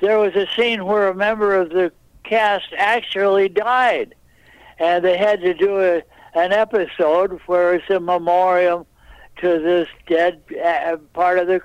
There 0.00 0.18
was 0.18 0.34
a 0.34 0.46
scene 0.56 0.84
where 0.86 1.08
a 1.08 1.14
member 1.14 1.54
of 1.54 1.70
the 1.70 1.92
cast 2.24 2.72
actually 2.76 3.48
died, 3.48 4.14
and 4.78 5.04
they 5.04 5.16
had 5.16 5.40
to 5.42 5.54
do 5.54 5.80
a, 5.80 6.02
an 6.34 6.52
episode 6.52 7.40
where 7.46 7.74
it's 7.74 7.88
a 7.90 8.00
memoriam 8.00 8.86
to 9.36 9.60
this 9.60 9.88
dead 10.06 10.40
uh, 10.64 10.96
part 11.12 11.38
of 11.38 11.46
the 11.46 11.60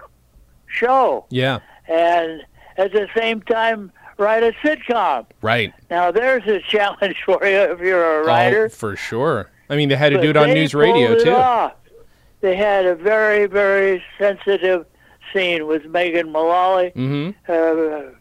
show, 0.67 1.25
Yeah. 1.29 1.59
And 1.89 2.41
at 2.77 2.91
the 2.91 3.07
same 3.15 3.41
time 3.41 3.91
write 4.17 4.43
a 4.43 4.51
sitcom. 4.63 5.25
Right. 5.41 5.73
Now 5.89 6.11
there's 6.11 6.45
a 6.47 6.59
challenge 6.61 7.17
for 7.25 7.39
you 7.43 7.57
if 7.57 7.79
you're 7.79 8.21
a 8.21 8.25
writer. 8.25 8.65
Oh, 8.65 8.69
for 8.69 8.95
sure. 8.95 9.49
I 9.69 9.75
mean, 9.75 9.89
they 9.89 9.95
had 9.95 10.09
to 10.09 10.15
But 10.17 10.21
do 10.23 10.29
it 10.31 10.37
on 10.37 10.49
news 10.53 10.73
radio 10.73 11.15
too. 11.17 11.31
off. 11.31 11.73
They 12.41 12.55
had 12.55 12.85
a 12.85 12.95
very, 12.95 13.45
very 13.47 14.03
sensitive 14.17 14.85
scene 15.33 15.67
with 15.67 15.85
Megan 15.85 16.31
Mullally 16.31 16.91
Mm-hmm. 16.95 17.51
uh, 17.51 18.11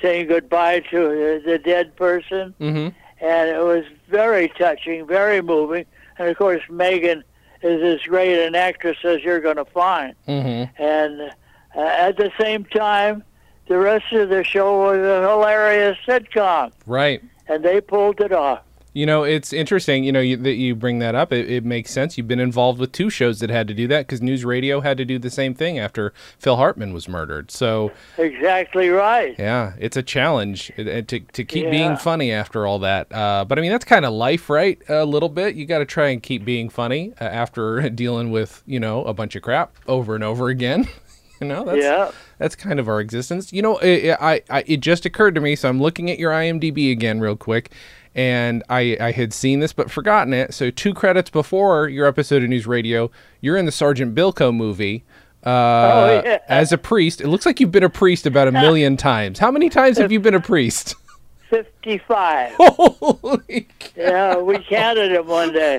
saying 0.00 0.28
goodbye 0.28 0.80
to 0.90 0.96
the, 1.08 1.42
the 1.44 1.58
dead 1.58 1.94
person, 1.96 2.54
Mm-hmm. 2.60 2.88
and 3.24 3.48
it 3.50 3.62
was 3.64 3.84
very 4.08 4.48
touching, 4.58 5.06
very 5.06 5.40
moving. 5.42 5.84
And 6.18 6.28
of 6.28 6.36
course, 6.38 6.62
Megan 6.70 7.24
is 7.62 7.82
as 7.82 8.06
great 8.06 8.38
an 8.38 8.54
actress 8.54 8.98
as 9.04 9.22
you're 9.22 9.40
going 9.40 9.56
to 9.56 9.64
find. 9.66 10.14
Mm-hmm. 10.28 10.82
And 10.82 11.30
uh, 11.76 11.80
at 11.80 12.16
the 12.16 12.30
same 12.40 12.64
time, 12.64 13.22
the 13.68 13.78
rest 13.78 14.12
of 14.12 14.28
the 14.28 14.44
show 14.44 14.78
was 14.78 14.98
a 14.98 15.28
hilarious 15.28 15.98
sitcom, 16.06 16.72
Right. 16.86 17.22
and 17.48 17.64
they 17.64 17.80
pulled 17.80 18.20
it 18.20 18.32
off. 18.32 18.60
You 18.92 19.04
know, 19.04 19.24
it's 19.24 19.52
interesting. 19.52 20.04
You 20.04 20.12
know 20.12 20.20
you, 20.20 20.38
that 20.38 20.54
you 20.54 20.74
bring 20.74 21.00
that 21.00 21.14
up. 21.14 21.30
It, 21.30 21.50
it 21.50 21.66
makes 21.66 21.90
sense. 21.90 22.16
You've 22.16 22.28
been 22.28 22.40
involved 22.40 22.78
with 22.80 22.92
two 22.92 23.10
shows 23.10 23.40
that 23.40 23.50
had 23.50 23.68
to 23.68 23.74
do 23.74 23.86
that 23.88 24.06
because 24.06 24.22
News 24.22 24.42
Radio 24.42 24.80
had 24.80 24.96
to 24.96 25.04
do 25.04 25.18
the 25.18 25.28
same 25.28 25.52
thing 25.52 25.78
after 25.78 26.14
Phil 26.38 26.56
Hartman 26.56 26.94
was 26.94 27.06
murdered. 27.06 27.50
So 27.50 27.92
Exactly 28.16 28.88
right. 28.88 29.34
yeah, 29.38 29.74
it's 29.78 29.98
a 29.98 30.02
challenge 30.02 30.72
uh, 30.78 30.82
uh, 30.82 31.02
to 31.08 31.20
to 31.20 31.44
keep 31.44 31.64
Yeah. 31.64 31.70
being 31.72 31.96
funny 31.98 32.32
after 32.32 32.66
all 32.66 32.78
that. 32.78 33.12
Uh, 33.12 33.44
but 33.46 33.58
I 33.58 33.60
mean, 33.60 33.70
that's 33.70 33.84
kind 33.84 34.06
of 34.06 34.14
life, 34.14 34.48
right? 34.48 34.78
A 34.88 35.04
little 35.04 35.28
bit. 35.28 35.56
You 35.56 35.66
got 35.66 35.80
to 35.80 35.84
try 35.84 36.08
and 36.08 36.22
keep 36.22 36.46
being 36.46 36.70
funny 36.70 37.12
uh, 37.20 37.24
after 37.24 37.90
dealing 37.90 38.30
with 38.30 38.62
you 38.64 38.80
know 38.80 39.04
a 39.04 39.12
bunch 39.12 39.36
of 39.36 39.42
crap 39.42 39.74
over 39.86 40.14
and 40.14 40.24
over 40.24 40.48
again. 40.48 40.88
you 41.40 41.46
know, 41.46 41.64
that's 41.64 41.82
Yeah. 41.82 42.10
that's 42.38 42.54
kind 42.56 42.78
of 42.80 42.88
our 42.88 43.00
existence. 43.00 43.52
You 43.52 43.62
know, 43.62 43.78
it, 43.78 44.16
I, 44.20 44.42
I 44.50 44.64
it 44.66 44.80
just 44.80 45.04
occurred 45.06 45.34
to 45.36 45.40
me, 45.40 45.56
so 45.56 45.68
I'm 45.68 45.80
looking 45.80 46.10
at 46.10 46.18
your 46.18 46.32
IMDb 46.32 46.90
again 46.92 47.20
real 47.20 47.36
quick, 47.36 47.72
and 48.14 48.62
I 48.68 48.96
I 49.00 49.10
had 49.12 49.32
seen 49.32 49.60
this 49.60 49.72
but 49.72 49.90
forgotten 49.90 50.32
it. 50.32 50.54
So 50.54 50.70
two 50.70 50.94
credits 50.94 51.30
before 51.30 51.88
your 51.88 52.06
episode 52.06 52.42
of 52.42 52.48
News 52.48 52.66
Radio, 52.66 53.10
you're 53.40 53.56
in 53.56 53.66
the 53.66 53.72
Sergeant 53.72 54.14
Bilko 54.14 54.54
movie. 54.54 55.04
Uh, 55.44 55.50
Oh, 55.50 56.22
yeah. 56.24 56.38
As 56.48 56.72
a 56.72 56.78
priest, 56.78 57.20
it 57.20 57.28
looks 57.28 57.46
like 57.46 57.60
you've 57.60 57.70
been 57.70 57.84
a 57.84 57.88
priest 57.90 58.26
about 58.26 58.48
a 58.48 58.52
million 58.66 58.96
times. 58.96 59.38
How 59.38 59.50
many 59.52 59.68
times 59.68 59.96
have 59.98 60.10
you 60.10 60.18
been 60.18 60.34
a 60.34 60.40
priest? 60.40 60.94
55. 61.50 62.54
Holy! 62.58 63.68
c- 63.80 63.90
yeah, 63.96 64.36
we 64.38 64.58
counted 64.64 65.12
them 65.14 65.26
one 65.28 65.52
day. 65.52 65.78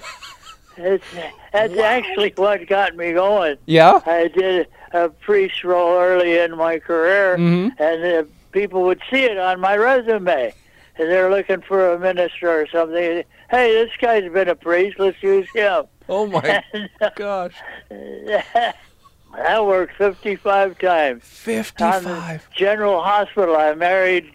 It's, 0.77 1.03
that's 1.51 1.77
actually 1.77 2.31
what 2.37 2.65
got 2.67 2.95
me 2.95 3.11
going. 3.11 3.57
Yeah. 3.65 3.99
I 4.05 4.29
did 4.29 4.67
a 4.93 5.09
priest 5.09 5.63
role 5.63 5.97
early 5.99 6.37
in 6.37 6.55
my 6.57 6.79
career, 6.79 7.35
and 7.35 8.03
uh, 8.03 8.23
people 8.51 8.83
would 8.83 9.01
see 9.11 9.23
it 9.23 9.37
on 9.37 9.59
my 9.59 9.75
resume. 9.75 10.53
And 10.99 11.11
they're 11.11 11.29
looking 11.29 11.61
for 11.61 11.93
a 11.93 11.99
minister 11.99 12.49
or 12.61 12.67
something. 12.67 13.23
Hey, 13.51 13.73
this 13.73 13.91
guy's 14.01 14.31
been 14.33 14.47
a 14.49 14.55
priest. 14.55 14.97
Let's 14.99 15.21
use 15.21 15.47
him. 15.53 15.85
Oh 16.09 16.25
my 16.25 16.63
gosh! 17.15 17.53
I 17.91 19.59
worked 19.61 19.95
55 19.97 20.79
times. 20.79 21.21
Fifty-five. 21.23 22.49
General 22.55 23.03
Hospital. 23.03 23.55
I 23.57 23.73
married, 23.75 24.31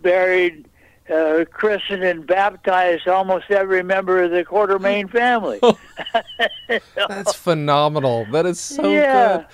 buried, 0.00 0.66
uh, 1.12 1.44
christened, 1.52 2.04
and 2.04 2.26
baptized 2.26 3.06
almost 3.08 3.50
every 3.50 3.82
member 3.82 4.22
of 4.22 4.30
the 4.30 4.44
Quartermaine 4.44 5.10
family. 5.10 5.60
That's 7.08 7.34
phenomenal. 7.34 8.24
That 8.26 8.46
is 8.46 8.58
so 8.60 8.94
Yeah. 8.94 9.36
good. 9.38 9.46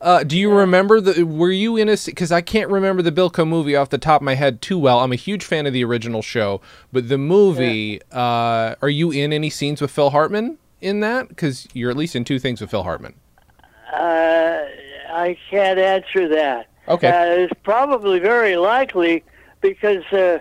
Uh, 0.00 0.22
do 0.22 0.36
you 0.36 0.50
remember 0.50 1.00
the? 1.00 1.24
Were 1.24 1.50
you 1.50 1.76
in 1.76 1.88
a? 1.88 1.96
Because 2.04 2.30
I 2.30 2.40
can't 2.40 2.70
remember 2.70 3.00
the 3.00 3.12
Bilko 3.12 3.46
movie 3.46 3.74
off 3.74 3.90
the 3.90 3.98
top 3.98 4.20
of 4.20 4.24
my 4.24 4.34
head 4.34 4.60
too 4.60 4.78
well. 4.78 5.00
I'm 5.00 5.12
a 5.12 5.16
huge 5.16 5.44
fan 5.44 5.66
of 5.66 5.72
the 5.72 5.84
original 5.84 6.20
show, 6.20 6.60
but 6.92 7.08
the 7.08 7.18
movie. 7.18 8.00
Uh, 8.12 8.74
are 8.82 8.88
you 8.88 9.10
in 9.10 9.32
any 9.32 9.50
scenes 9.50 9.80
with 9.80 9.90
Phil 9.90 10.10
Hartman 10.10 10.58
in 10.80 11.00
that? 11.00 11.28
Because 11.28 11.68
you're 11.72 11.90
at 11.90 11.96
least 11.96 12.14
in 12.14 12.24
two 12.24 12.38
things 12.38 12.60
with 12.60 12.70
Phil 12.70 12.82
Hartman. 12.82 13.14
Uh, 13.92 14.64
I 15.10 15.38
can't 15.48 15.78
answer 15.78 16.28
that. 16.28 16.68
Okay. 16.88 17.08
Uh, 17.08 17.44
it's 17.44 17.52
probably 17.62 18.18
very 18.18 18.56
likely 18.56 19.24
because 19.60 20.04
uh, 20.12 20.38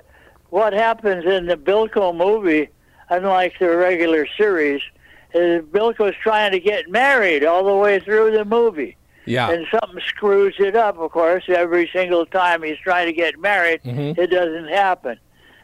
what 0.50 0.74
happens 0.74 1.26
in 1.26 1.46
the 1.46 1.56
Bilko 1.56 2.16
movie, 2.16 2.70
unlike 3.10 3.58
the 3.60 3.76
regular 3.78 4.28
series, 4.36 4.82
is 5.34 5.64
Bilko's 5.66 6.16
trying 6.22 6.52
to 6.52 6.60
get 6.60 6.90
married 6.90 7.46
all 7.46 7.64
the 7.64 7.76
way 7.76 8.00
through 8.00 8.32
the 8.32 8.46
movie. 8.46 8.98
Yeah. 9.26 9.50
and 9.52 9.66
something 9.72 10.02
screws 10.08 10.56
it 10.60 10.76
up. 10.76 10.98
Of 11.00 11.12
course, 11.12 11.44
every 11.48 11.90
single 11.94 12.26
time 12.26 12.64
he's 12.64 12.78
trying 12.78 13.08
to 13.08 13.14
get 13.14 13.40
married, 13.40 13.82
Mhm. 13.84 14.18
it 14.18 14.28
doesn't 14.28 14.68
happen. 14.68 15.18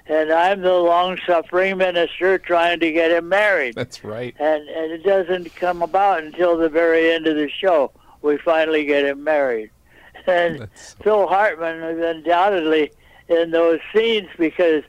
And 0.07 0.31
I'm 0.31 0.61
the 0.61 0.73
long-suffering 0.73 1.77
minister 1.77 2.37
trying 2.39 2.79
to 2.79 2.91
get 2.91 3.11
him 3.11 3.29
married, 3.29 3.75
That's 3.75 4.03
right. 4.03 4.33
and 4.39 4.67
and 4.69 4.91
it 4.91 5.03
doesn't 5.03 5.55
come 5.55 5.81
about 5.83 6.23
until 6.23 6.57
the 6.57 6.69
very 6.69 7.11
end 7.11 7.27
of 7.27 7.35
the 7.35 7.49
show. 7.49 7.91
We 8.21 8.37
finally 8.37 8.85
get 8.85 9.05
him 9.05 9.23
married, 9.23 9.69
and 10.25 10.67
Phil 11.03 11.27
Hartman 11.27 11.83
is 11.83 12.03
undoubtedly 12.03 12.91
in 13.27 13.51
those 13.51 13.79
scenes 13.93 14.29
because 14.37 14.83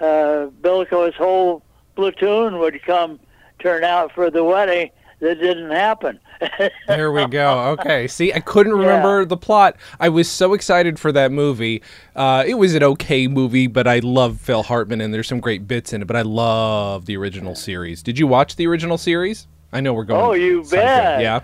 uh, 0.00 0.46
Bilko's 0.60 1.14
whole 1.14 1.62
platoon 1.94 2.58
would 2.58 2.82
come 2.82 3.20
turn 3.60 3.84
out 3.84 4.10
for 4.12 4.28
the 4.28 4.42
wedding 4.42 4.90
that 5.24 5.40
didn't 5.40 5.70
happen. 5.70 6.20
There 6.86 7.10
we 7.12 7.26
go. 7.26 7.76
Okay. 7.78 8.06
See, 8.06 8.32
I 8.32 8.40
couldn't 8.40 8.74
remember 8.74 9.24
the 9.24 9.36
plot. 9.36 9.76
I 9.98 10.10
was 10.10 10.30
so 10.30 10.52
excited 10.52 10.98
for 10.98 11.10
that 11.12 11.32
movie. 11.32 11.82
Uh, 12.14 12.44
it 12.46 12.54
was 12.54 12.74
an 12.74 12.82
okay 12.82 13.26
movie, 13.28 13.66
but 13.66 13.86
I 13.86 14.00
love 14.00 14.38
Phil 14.40 14.62
Hartman 14.62 15.00
and 15.00 15.14
there's 15.14 15.26
some 15.28 15.40
great 15.40 15.66
bits 15.66 15.92
in 15.94 16.02
it. 16.02 16.04
But 16.06 16.16
I 16.16 16.22
love 16.22 17.06
the 17.06 17.16
original 17.16 17.54
series. 17.54 18.02
Did 18.02 18.18
you 18.18 18.26
watch 18.26 18.56
the 18.56 18.66
original 18.66 18.98
series? 18.98 19.46
I 19.72 19.80
know 19.80 19.94
we're 19.94 20.04
going. 20.04 20.22
Oh, 20.22 20.32
you 20.32 20.62
bet. 20.70 21.20
Yeah. 21.22 21.40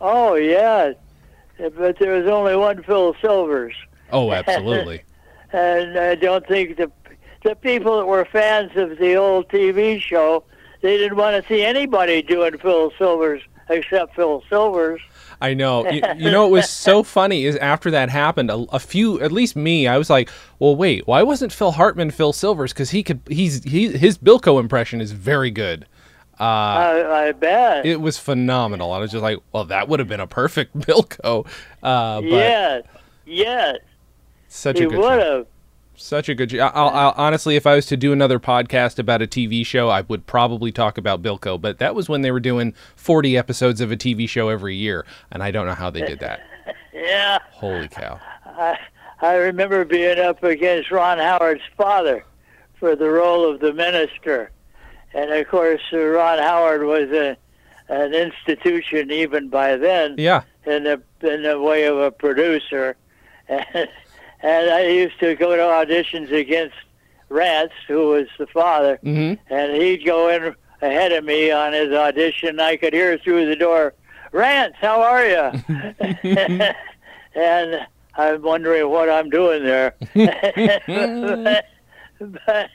Oh 0.00 0.34
yeah, 0.36 0.92
but 1.58 1.98
there 1.98 2.18
was 2.22 2.26
only 2.26 2.56
one 2.56 2.82
Phil 2.84 3.14
Silvers, 3.20 3.74
Oh, 4.10 4.32
absolutely. 4.32 5.02
and 5.52 5.98
I 5.98 6.14
don't 6.14 6.46
think 6.46 6.78
the 6.78 6.90
the 7.44 7.54
people 7.56 7.98
that 7.98 8.06
were 8.06 8.24
fans 8.24 8.72
of 8.76 8.96
the 8.98 9.14
old 9.16 9.48
TV 9.48 10.00
show 10.00 10.44
they 10.80 10.96
didn't 10.96 11.16
want 11.16 11.42
to 11.42 11.52
see 11.52 11.62
anybody 11.62 12.22
doing 12.22 12.58
Phil 12.58 12.92
Silvers 12.98 13.42
except 13.68 14.16
Phil 14.16 14.42
Silvers. 14.48 15.00
I 15.40 15.54
know. 15.54 15.88
You, 15.88 16.02
you 16.16 16.30
know, 16.30 16.46
it 16.46 16.50
was 16.50 16.68
so 16.68 17.02
funny 17.02 17.44
is 17.44 17.56
after 17.56 17.90
that 17.92 18.10
happened, 18.10 18.50
a, 18.50 18.66
a 18.72 18.78
few, 18.78 19.20
at 19.20 19.32
least 19.32 19.56
me, 19.56 19.86
I 19.86 19.96
was 19.96 20.10
like, 20.10 20.30
well, 20.58 20.76
wait, 20.76 21.06
why 21.06 21.22
wasn't 21.22 21.52
Phil 21.52 21.72
Hartman 21.72 22.10
Phil 22.10 22.32
Silvers? 22.32 22.72
Because 22.72 22.90
he 22.90 23.02
could, 23.02 23.20
he's, 23.28 23.64
he, 23.64 23.88
his 23.88 24.18
Bilko 24.18 24.60
impression 24.60 25.00
is 25.00 25.12
very 25.12 25.50
good. 25.50 25.86
Uh, 26.38 26.42
I, 26.42 27.28
I 27.28 27.32
bet. 27.32 27.84
it 27.84 28.00
was 28.00 28.16
phenomenal. 28.18 28.92
I 28.92 28.98
was 28.98 29.10
just 29.10 29.22
like, 29.22 29.38
well, 29.52 29.66
that 29.66 29.88
would 29.88 29.98
have 29.98 30.08
been 30.08 30.20
a 30.20 30.26
perfect 30.26 30.76
Bilko. 30.78 31.46
Uh, 31.82 32.20
but 32.22 32.24
yes, 32.24 32.84
yes, 33.26 33.76
such 34.48 34.78
he 34.78 34.84
a 34.84 34.88
good 34.88 34.98
would 34.98 35.18
have. 35.18 35.46
Such 36.02 36.28
a 36.30 36.34
good 36.34 36.50
show. 36.50 36.58
I'll, 36.60 36.88
I'll, 36.88 37.14
honestly, 37.16 37.56
if 37.56 37.66
I 37.66 37.74
was 37.74 37.84
to 37.86 37.96
do 37.96 38.12
another 38.12 38.38
podcast 38.40 38.98
about 38.98 39.20
a 39.20 39.26
TV 39.26 39.64
show, 39.66 39.90
I 39.90 40.00
would 40.00 40.26
probably 40.26 40.72
talk 40.72 40.96
about 40.96 41.22
Bilko. 41.22 41.60
But 41.60 41.78
that 41.78 41.94
was 41.94 42.08
when 42.08 42.22
they 42.22 42.30
were 42.30 42.40
doing 42.40 42.74
40 42.96 43.36
episodes 43.36 43.80
of 43.82 43.92
a 43.92 43.96
TV 43.96 44.28
show 44.28 44.48
every 44.48 44.74
year. 44.76 45.04
And 45.30 45.42
I 45.42 45.50
don't 45.50 45.66
know 45.66 45.74
how 45.74 45.90
they 45.90 46.00
did 46.02 46.20
that. 46.20 46.40
Yeah, 46.92 47.38
Holy 47.52 47.88
cow. 47.88 48.20
I 48.44 48.76
I 49.22 49.34
remember 49.36 49.84
being 49.84 50.18
up 50.18 50.42
against 50.44 50.90
Ron 50.90 51.18
Howard's 51.18 51.62
father 51.76 52.24
for 52.78 52.94
the 52.94 53.08
role 53.08 53.48
of 53.50 53.60
the 53.60 53.72
minister, 53.72 54.50
and 55.14 55.30
of 55.32 55.48
course 55.48 55.80
uh, 55.92 55.98
Ron 55.98 56.38
Howard 56.40 56.82
was 56.84 57.10
a 57.10 57.36
an 57.88 58.12
institution 58.12 59.10
even 59.10 59.48
by 59.48 59.76
then 59.76 60.16
Yeah. 60.18 60.42
in 60.66 60.84
the 60.84 61.00
in 61.22 61.42
the 61.44 61.58
way 61.60 61.84
of 61.84 61.96
a 61.98 62.10
producer, 62.10 62.96
and, 63.48 63.88
and 64.42 64.70
I 64.70 64.86
used 64.88 65.18
to 65.20 65.34
go 65.34 65.56
to 65.56 65.62
auditions 65.62 66.32
against 66.32 66.74
Rance, 67.28 67.72
who 67.86 68.08
was 68.08 68.26
the 68.38 68.46
father, 68.48 68.98
hmm 69.02 69.34
and 69.48 69.80
he'd 69.80 70.04
go 70.04 70.28
in 70.28 70.54
ahead 70.82 71.12
of 71.12 71.24
me 71.24 71.50
on 71.50 71.72
his 71.72 71.92
audition. 71.92 72.58
I 72.58 72.76
could 72.76 72.92
hear 72.92 73.18
through 73.18 73.46
the 73.46 73.56
door, 73.56 73.94
Rance, 74.32 74.74
how 74.80 75.02
are 75.02 75.26
you? 75.26 75.52
and 77.34 77.86
I'm 78.16 78.42
wondering 78.42 78.88
what 78.88 79.08
I'm 79.08 79.30
doing 79.30 79.64
there. 79.64 79.94
but 82.18 82.70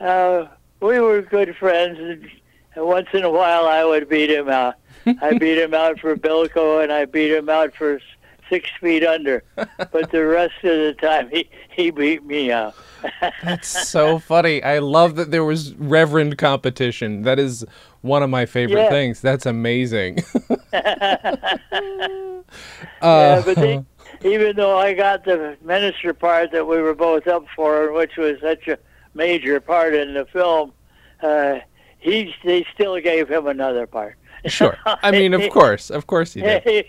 uh, 0.00 0.46
we 0.80 1.00
were 1.00 1.22
good 1.22 1.56
friends, 1.56 1.98
and 1.98 2.30
once 2.76 3.08
in 3.12 3.24
a 3.24 3.30
while 3.30 3.66
I 3.66 3.84
would 3.84 4.08
beat 4.08 4.30
him 4.30 4.48
out. 4.48 4.76
I 5.06 5.38
beat 5.38 5.58
him 5.58 5.74
out 5.74 5.98
for 6.00 6.16
Bilko, 6.16 6.82
and 6.82 6.92
I 6.92 7.04
beat 7.04 7.30
him 7.30 7.48
out 7.48 7.74
for 7.74 8.00
six 8.48 8.68
feet 8.80 9.04
under. 9.04 9.42
But 9.90 10.10
the 10.10 10.26
rest 10.26 10.54
of 10.64 10.76
the 10.78 10.94
time, 11.00 11.30
he 11.30 11.48
he 11.70 11.90
beat 11.90 12.24
me 12.24 12.52
out. 12.52 12.74
That's 13.42 13.68
so 13.68 14.18
funny. 14.18 14.62
I 14.62 14.80
love 14.80 15.14
that 15.16 15.30
there 15.30 15.44
was 15.44 15.74
reverend 15.76 16.36
competition. 16.36 17.22
That 17.22 17.38
is 17.38 17.64
one 18.02 18.22
of 18.22 18.28
my 18.30 18.44
favorite 18.44 18.82
Yeah. 18.82 18.90
things. 18.90 19.20
That's 19.20 19.46
amazing. 19.46 20.24
yeah, 20.72 22.42
Uh, 23.00 23.42
but 23.42 23.56
they, 23.56 23.80
even 24.24 24.56
though 24.56 24.76
I 24.76 24.94
got 24.94 25.24
the 25.24 25.56
minister 25.62 26.12
part 26.12 26.50
that 26.52 26.66
we 26.66 26.78
were 26.82 26.94
both 26.94 27.26
up 27.26 27.44
for, 27.54 27.92
which 27.92 28.16
was 28.16 28.36
such 28.40 28.66
a 28.68 28.78
major 29.14 29.60
part 29.60 29.94
in 29.94 30.14
the 30.14 30.26
film, 30.26 30.72
uh, 31.22 31.58
he 31.98 32.34
they 32.44 32.66
still 32.74 32.98
gave 33.00 33.28
him 33.28 33.46
another 33.46 33.86
part. 33.86 34.16
Sure. 34.48 34.76
I 34.86 35.10
mean, 35.10 35.34
of 35.34 35.48
course. 35.50 35.90
Of 35.90 36.06
course 36.06 36.34
you 36.36 36.42
did. 36.42 36.62
he, 36.64 36.84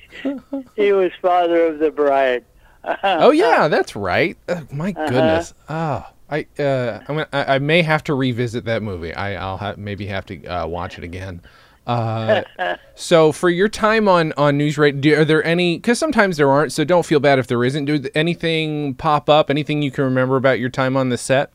he 0.76 0.92
was 0.94 1.12
father 1.22 1.66
of 1.68 1.80
the 1.80 1.92
bride. 1.92 2.46
Oh 3.04 3.32
yeah, 3.32 3.68
that's 3.68 3.96
right. 3.96 4.38
Uh, 4.48 4.62
my 4.72 4.92
Uh-huh. 4.92 5.06
goodness. 5.10 5.54
Oh, 5.68 6.06
I 6.30 6.48
uh, 6.58 7.00
I'm 7.08 7.16
gonna, 7.18 7.28
I, 7.34 7.56
I 7.56 7.60
may 7.60 7.82
have 7.82 8.04
to 8.06 8.14
revisit 8.14 8.64
that 8.66 8.82
movie. 8.82 9.14
I, 9.14 9.36
I'll 9.36 9.58
ha- 9.58 9.76
maybe 9.78 10.06
have 10.08 10.26
to 10.28 10.46
uh, 10.46 10.66
watch 10.66 10.98
it 10.98 11.04
again. 11.04 11.42
Uh, 11.86 12.44
so 12.96 13.32
for 13.34 13.50
your 13.50 13.68
time 13.68 14.08
on 14.08 14.32
on 14.38 14.58
news 14.58 14.78
radio, 14.78 15.02
do, 15.02 15.16
are 15.22 15.26
there 15.26 15.44
any? 15.44 15.78
Because 15.78 16.00
sometimes 16.00 16.38
there 16.38 16.50
aren't. 16.50 16.72
So 16.72 16.86
don't 16.86 17.06
feel 17.06 17.20
bad 17.20 17.38
if 17.38 17.48
there 17.48 17.64
isn't. 17.66 17.84
Do 17.86 18.02
anything 18.16 18.94
pop 18.94 19.28
up? 19.30 19.50
Anything 19.50 19.82
you 19.82 19.92
can 19.92 20.06
remember 20.06 20.38
about 20.38 20.60
your 20.60 20.70
time 20.70 20.96
on 20.96 21.10
the 21.10 21.18
set? 21.18 21.52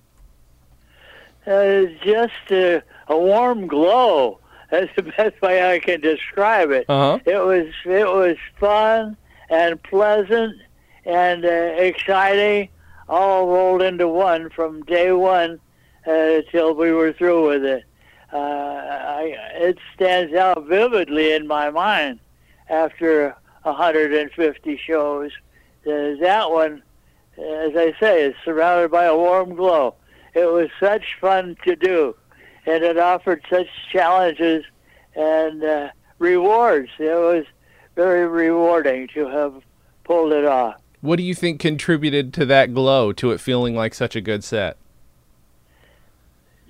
uh, 1.47 1.85
just 2.05 2.51
a, 2.51 2.83
a 3.09 3.17
warm 3.19 3.67
glow. 3.67 4.40
That's 4.75 4.91
the 4.97 5.03
best 5.03 5.41
way 5.41 5.73
I 5.73 5.79
can 5.79 6.01
describe 6.01 6.73
it. 6.73 6.87
Uh 6.89 7.19
huh. 7.19 7.19
It 7.25 7.39
was 7.39 7.69
it 7.85 8.07
was 8.07 8.37
fun 8.59 9.17
and 9.49 9.81
pleasant 9.85 10.57
and 11.05 11.45
uh, 11.45 11.49
exciting, 11.49 12.71
all 13.09 13.47
rolled 13.47 13.83
into 13.83 14.09
one 14.09 14.51
from 14.51 14.83
day 14.83 15.13
one 15.13 15.61
uh, 16.09 16.41
till 16.51 16.75
we 16.75 16.91
were 16.91 17.13
through 17.13 17.51
with 17.51 17.65
it. 17.65 17.85
Uh, 18.33 18.37
I, 18.37 19.37
it 19.55 19.79
stands 19.95 20.35
out 20.35 20.67
vividly 20.67 21.33
in 21.35 21.47
my 21.47 21.71
mind 21.71 22.19
after 22.69 23.37
150 23.63 24.77
shows. 24.85 25.31
Uh, 25.87 26.19
that 26.21 26.51
one, 26.51 26.83
as 27.39 27.77
I 27.77 27.95
say, 28.01 28.25
is 28.25 28.35
surrounded 28.45 28.91
by 28.91 29.05
a 29.05 29.17
warm 29.17 29.55
glow. 29.55 29.95
It 30.35 30.51
was 30.51 30.69
such 30.81 31.05
fun 31.21 31.57
to 31.65 31.77
do, 31.77 32.17
and 32.66 32.85
it 32.85 32.98
offered 32.98 33.44
such 33.50 33.66
challenges 33.92 34.64
and 35.14 35.62
uh, 35.62 35.88
rewards. 36.18 36.90
It 36.98 37.14
was 37.14 37.44
very 37.94 38.27
rewarding 38.27 39.09
to 39.14 39.27
have 39.29 39.55
pulled 40.05 40.33
it 40.33 40.44
off. 40.44 40.77
What 41.00 41.16
do 41.16 41.22
you 41.22 41.35
think 41.35 41.61
contributed 41.61 42.33
to 42.35 42.46
that 42.46 42.72
glow, 42.72 43.12
to 43.12 43.31
it 43.31 43.40
feeling 43.40 43.77
like 43.77 43.94
such 43.94 44.16
a 44.16 44.20
good 44.20 44.42
set? 44.42 44.79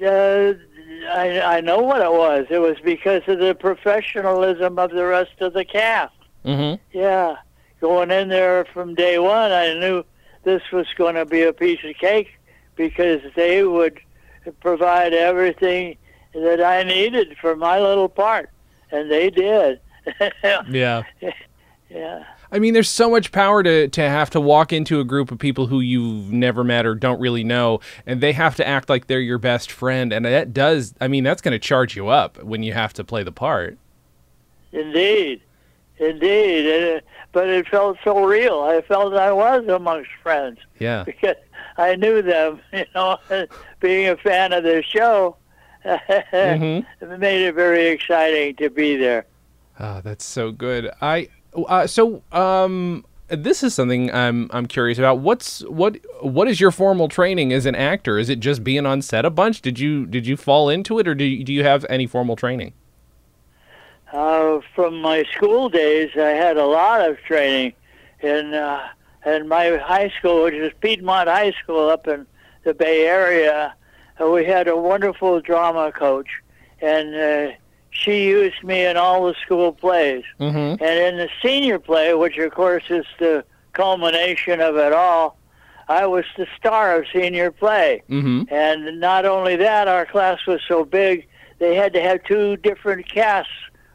Uh, 0.04 0.54
I, 1.12 1.40
I 1.40 1.60
know 1.60 1.78
what 1.78 2.00
it 2.02 2.10
was. 2.10 2.46
It 2.50 2.58
was 2.58 2.76
because 2.84 3.22
of 3.28 3.38
the 3.38 3.54
professionalism 3.54 4.78
of 4.78 4.90
the 4.90 5.04
rest 5.04 5.40
of 5.40 5.52
the 5.52 5.64
cast. 5.64 6.14
Mm-hmm. 6.44 6.82
Yeah, 6.96 7.36
going 7.80 8.10
in 8.10 8.28
there 8.28 8.64
from 8.66 8.94
day 8.94 9.18
one, 9.18 9.52
I 9.52 9.74
knew 9.74 10.04
this 10.42 10.62
was 10.72 10.86
going 10.96 11.14
to 11.14 11.24
be 11.24 11.42
a 11.42 11.52
piece 11.52 11.80
of 11.84 11.96
cake 11.96 12.28
because 12.76 13.20
they 13.36 13.64
would 13.64 14.00
provide 14.52 15.12
everything 15.14 15.96
that 16.34 16.60
I 16.62 16.82
needed 16.82 17.36
for 17.40 17.54
my 17.56 17.78
little 17.80 18.08
part, 18.08 18.50
and 18.90 19.10
they 19.10 19.30
did. 19.30 19.80
Yeah. 20.68 21.02
yeah. 21.88 22.24
I 22.52 22.58
mean, 22.58 22.74
there's 22.74 22.90
so 22.90 23.10
much 23.10 23.32
power 23.32 23.62
to, 23.62 23.88
to 23.88 24.00
have 24.02 24.28
to 24.30 24.40
walk 24.40 24.72
into 24.72 25.00
a 25.00 25.04
group 25.04 25.32
of 25.32 25.38
people 25.38 25.66
who 25.66 25.80
you've 25.80 26.30
never 26.30 26.62
met 26.62 26.84
or 26.86 26.94
don't 26.94 27.18
really 27.20 27.42
know, 27.42 27.80
and 28.06 28.20
they 28.20 28.32
have 28.32 28.54
to 28.56 28.66
act 28.68 28.88
like 28.88 29.06
they're 29.06 29.18
your 29.20 29.38
best 29.38 29.72
friend. 29.72 30.12
And 30.12 30.24
that 30.24 30.52
does, 30.52 30.94
I 31.00 31.08
mean, 31.08 31.24
that's 31.24 31.40
going 31.40 31.52
to 31.52 31.58
charge 31.58 31.96
you 31.96 32.08
up 32.08 32.42
when 32.42 32.62
you 32.62 32.72
have 32.74 32.92
to 32.94 33.04
play 33.04 33.22
the 33.22 33.32
part. 33.32 33.78
Indeed, 34.72 35.40
indeed. 35.98 36.96
Uh, 36.96 37.00
but 37.32 37.48
it 37.48 37.66
felt 37.68 37.96
so 38.04 38.24
real. 38.24 38.60
I 38.60 38.82
felt 38.82 39.14
I 39.14 39.32
was 39.32 39.66
amongst 39.68 40.10
friends 40.22 40.58
Yeah. 40.78 41.04
because 41.06 41.36
I 41.76 41.96
knew 41.96 42.22
them. 42.22 42.60
You 42.72 42.84
know, 42.94 43.18
being 43.80 44.08
a 44.08 44.16
fan 44.16 44.52
of 44.52 44.62
their 44.64 44.82
show, 44.82 45.36
Mhm. 45.84 46.84
it 47.00 47.18
made 47.20 47.42
it 47.46 47.54
very 47.54 47.88
exciting 47.88 48.56
to 48.56 48.70
be 48.70 48.96
there. 48.96 49.26
Oh, 49.78 50.00
that's 50.02 50.24
so 50.24 50.50
good. 50.52 50.90
I 51.02 51.28
uh, 51.54 51.86
so 51.86 52.22
um 52.32 53.04
this 53.28 53.62
is 53.62 53.74
something 53.74 54.12
I'm 54.12 54.48
I'm 54.52 54.66
curious 54.66 54.98
about. 54.98 55.18
What's 55.18 55.60
what 55.64 55.98
what 56.20 56.48
is 56.48 56.60
your 56.60 56.70
formal 56.70 57.08
training 57.08 57.52
as 57.52 57.66
an 57.66 57.74
actor? 57.74 58.18
Is 58.18 58.28
it 58.28 58.40
just 58.40 58.62
being 58.64 58.86
on 58.86 59.02
set 59.02 59.24
a 59.24 59.30
bunch? 59.30 59.60
Did 59.60 59.78
you 59.78 60.06
did 60.06 60.26
you 60.26 60.36
fall 60.36 60.68
into 60.68 60.98
it 60.98 61.06
or 61.08 61.14
do 61.14 61.24
you, 61.24 61.44
do 61.44 61.52
you 61.52 61.64
have 61.64 61.84
any 61.88 62.06
formal 62.06 62.36
training? 62.36 62.72
Uh, 64.12 64.60
from 64.74 65.00
my 65.00 65.24
school 65.34 65.68
days, 65.68 66.10
I 66.16 66.28
had 66.30 66.56
a 66.56 66.66
lot 66.66 67.08
of 67.08 67.18
training 67.22 67.72
in 68.20 68.54
uh, 68.54 68.86
in 69.26 69.48
my 69.48 69.76
high 69.76 70.10
school, 70.18 70.44
which 70.44 70.54
is 70.54 70.72
Piedmont 70.80 71.28
High 71.28 71.52
School 71.62 71.88
up 71.88 72.06
in 72.08 72.26
the 72.64 72.74
Bay 72.74 73.06
Area. 73.06 73.74
Uh, 74.20 74.28
we 74.30 74.44
had 74.44 74.68
a 74.68 74.76
wonderful 74.76 75.40
drama 75.40 75.92
coach, 75.92 76.28
and 76.80 77.14
uh, 77.14 77.52
she 77.90 78.24
used 78.24 78.62
me 78.62 78.84
in 78.84 78.96
all 78.96 79.26
the 79.26 79.34
school 79.44 79.72
plays. 79.72 80.24
Mm-hmm. 80.40 80.82
And 80.82 80.82
in 80.82 81.16
the 81.16 81.28
senior 81.42 81.78
play, 81.78 82.14
which 82.14 82.36
of 82.38 82.52
course 82.52 82.84
is 82.90 83.06
the 83.18 83.44
culmination 83.72 84.60
of 84.60 84.76
it 84.76 84.92
all, 84.92 85.36
I 85.88 86.06
was 86.06 86.24
the 86.36 86.46
star 86.56 86.96
of 86.96 87.06
senior 87.12 87.50
play. 87.50 88.02
Mm-hmm. 88.08 88.54
And 88.54 89.00
not 89.00 89.26
only 89.26 89.56
that, 89.56 89.88
our 89.88 90.06
class 90.06 90.46
was 90.46 90.60
so 90.66 90.84
big, 90.84 91.26
they 91.58 91.74
had 91.74 91.92
to 91.94 92.00
have 92.00 92.22
two 92.24 92.56
different 92.56 93.06
casts 93.08 93.52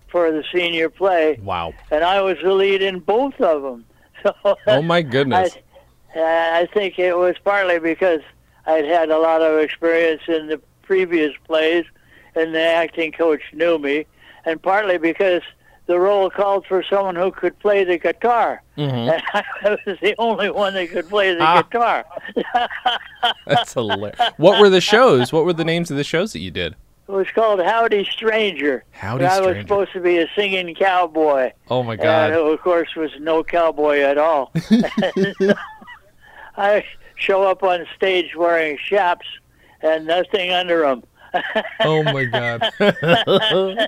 for 0.07 0.31
the 0.31 0.43
senior 0.53 0.89
play, 0.89 1.39
Wow. 1.43 1.73
and 1.91 2.03
I 2.03 2.21
was 2.21 2.37
the 2.41 2.51
lead 2.51 2.81
in 2.81 2.99
both 2.99 3.39
of 3.39 3.61
them. 3.61 3.85
So 4.43 4.55
Oh 4.67 4.81
my 4.81 5.01
goodness. 5.01 5.57
I, 6.15 6.61
I 6.61 6.67
think 6.73 6.97
it 6.99 7.15
was 7.17 7.35
partly 7.43 7.79
because 7.79 8.21
I'd 8.65 8.85
had 8.85 9.09
a 9.09 9.17
lot 9.19 9.41
of 9.41 9.59
experience 9.59 10.21
in 10.27 10.47
the 10.47 10.59
previous 10.81 11.33
plays, 11.45 11.85
and 12.35 12.53
the 12.53 12.61
acting 12.61 13.11
coach 13.11 13.41
knew 13.53 13.77
me, 13.79 14.05
and 14.45 14.61
partly 14.61 14.97
because 14.97 15.41
the 15.85 15.99
role 15.99 16.29
called 16.29 16.65
for 16.67 16.83
someone 16.83 17.15
who 17.15 17.31
could 17.31 17.57
play 17.59 17.83
the 17.83 17.97
guitar, 17.97 18.61
Mhm. 18.77 19.11
and 19.13 19.21
I 19.33 19.77
was 19.85 19.97
the 20.01 20.15
only 20.19 20.49
one 20.51 20.73
that 20.75 20.89
could 20.91 21.09
play 21.09 21.33
the 21.33 21.41
Ah. 21.43 21.61
guitar. 21.63 22.05
That's 23.45 23.73
hilarious. 23.73 24.19
What 24.37 24.59
were 24.59 24.69
the 24.69 24.81
shows? 24.81 25.31
What 25.33 25.45
were 25.45 25.53
the 25.53 25.65
names 25.65 25.89
of 25.91 25.97
the 25.97 26.03
shows 26.03 26.33
that 26.33 26.39
you 26.39 26.51
did? 26.51 26.75
It 27.09 27.13
was 27.13 27.27
called 27.33 27.59
Howdy 27.59 28.05
Stranger. 28.05 28.83
Howdy 28.91 29.25
and 29.25 29.33
I 29.33 29.41
was 29.41 29.57
supposed 29.57 29.93
to 29.93 29.99
be 29.99 30.19
a 30.19 30.27
singing 30.35 30.75
cowboy. 30.75 31.51
Oh 31.67 31.81
my 31.81 31.93
And 31.93 32.01
god. 32.03 32.31
it, 32.33 32.37
of 32.37 32.61
course, 32.61 32.95
was 32.95 33.09
no 33.19 33.43
cowboy 33.43 34.01
at 34.01 34.19
all. 34.19 34.51
I 36.55 36.85
show 37.15 37.43
up 37.49 37.63
on 37.63 37.87
stage 37.95 38.35
wearing 38.35 38.77
chaps 38.77 39.25
and 39.81 40.05
nothing 40.05 40.51
under 40.51 40.81
them 40.81 41.03
Oh 41.81 42.03
my 42.03 42.25
god. 42.25 42.59
because 42.77 43.87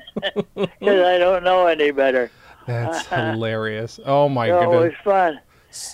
I 0.81 1.17
don't 1.19 1.43
know 1.43 1.67
any 1.67 1.91
better. 1.91 2.31
That's 2.65 3.05
hilarious. 3.07 3.99
Oh 4.03 4.29
my 4.29 4.47
so 4.47 4.61
it 4.61 4.67
was 4.67 4.93
fun. 5.03 5.39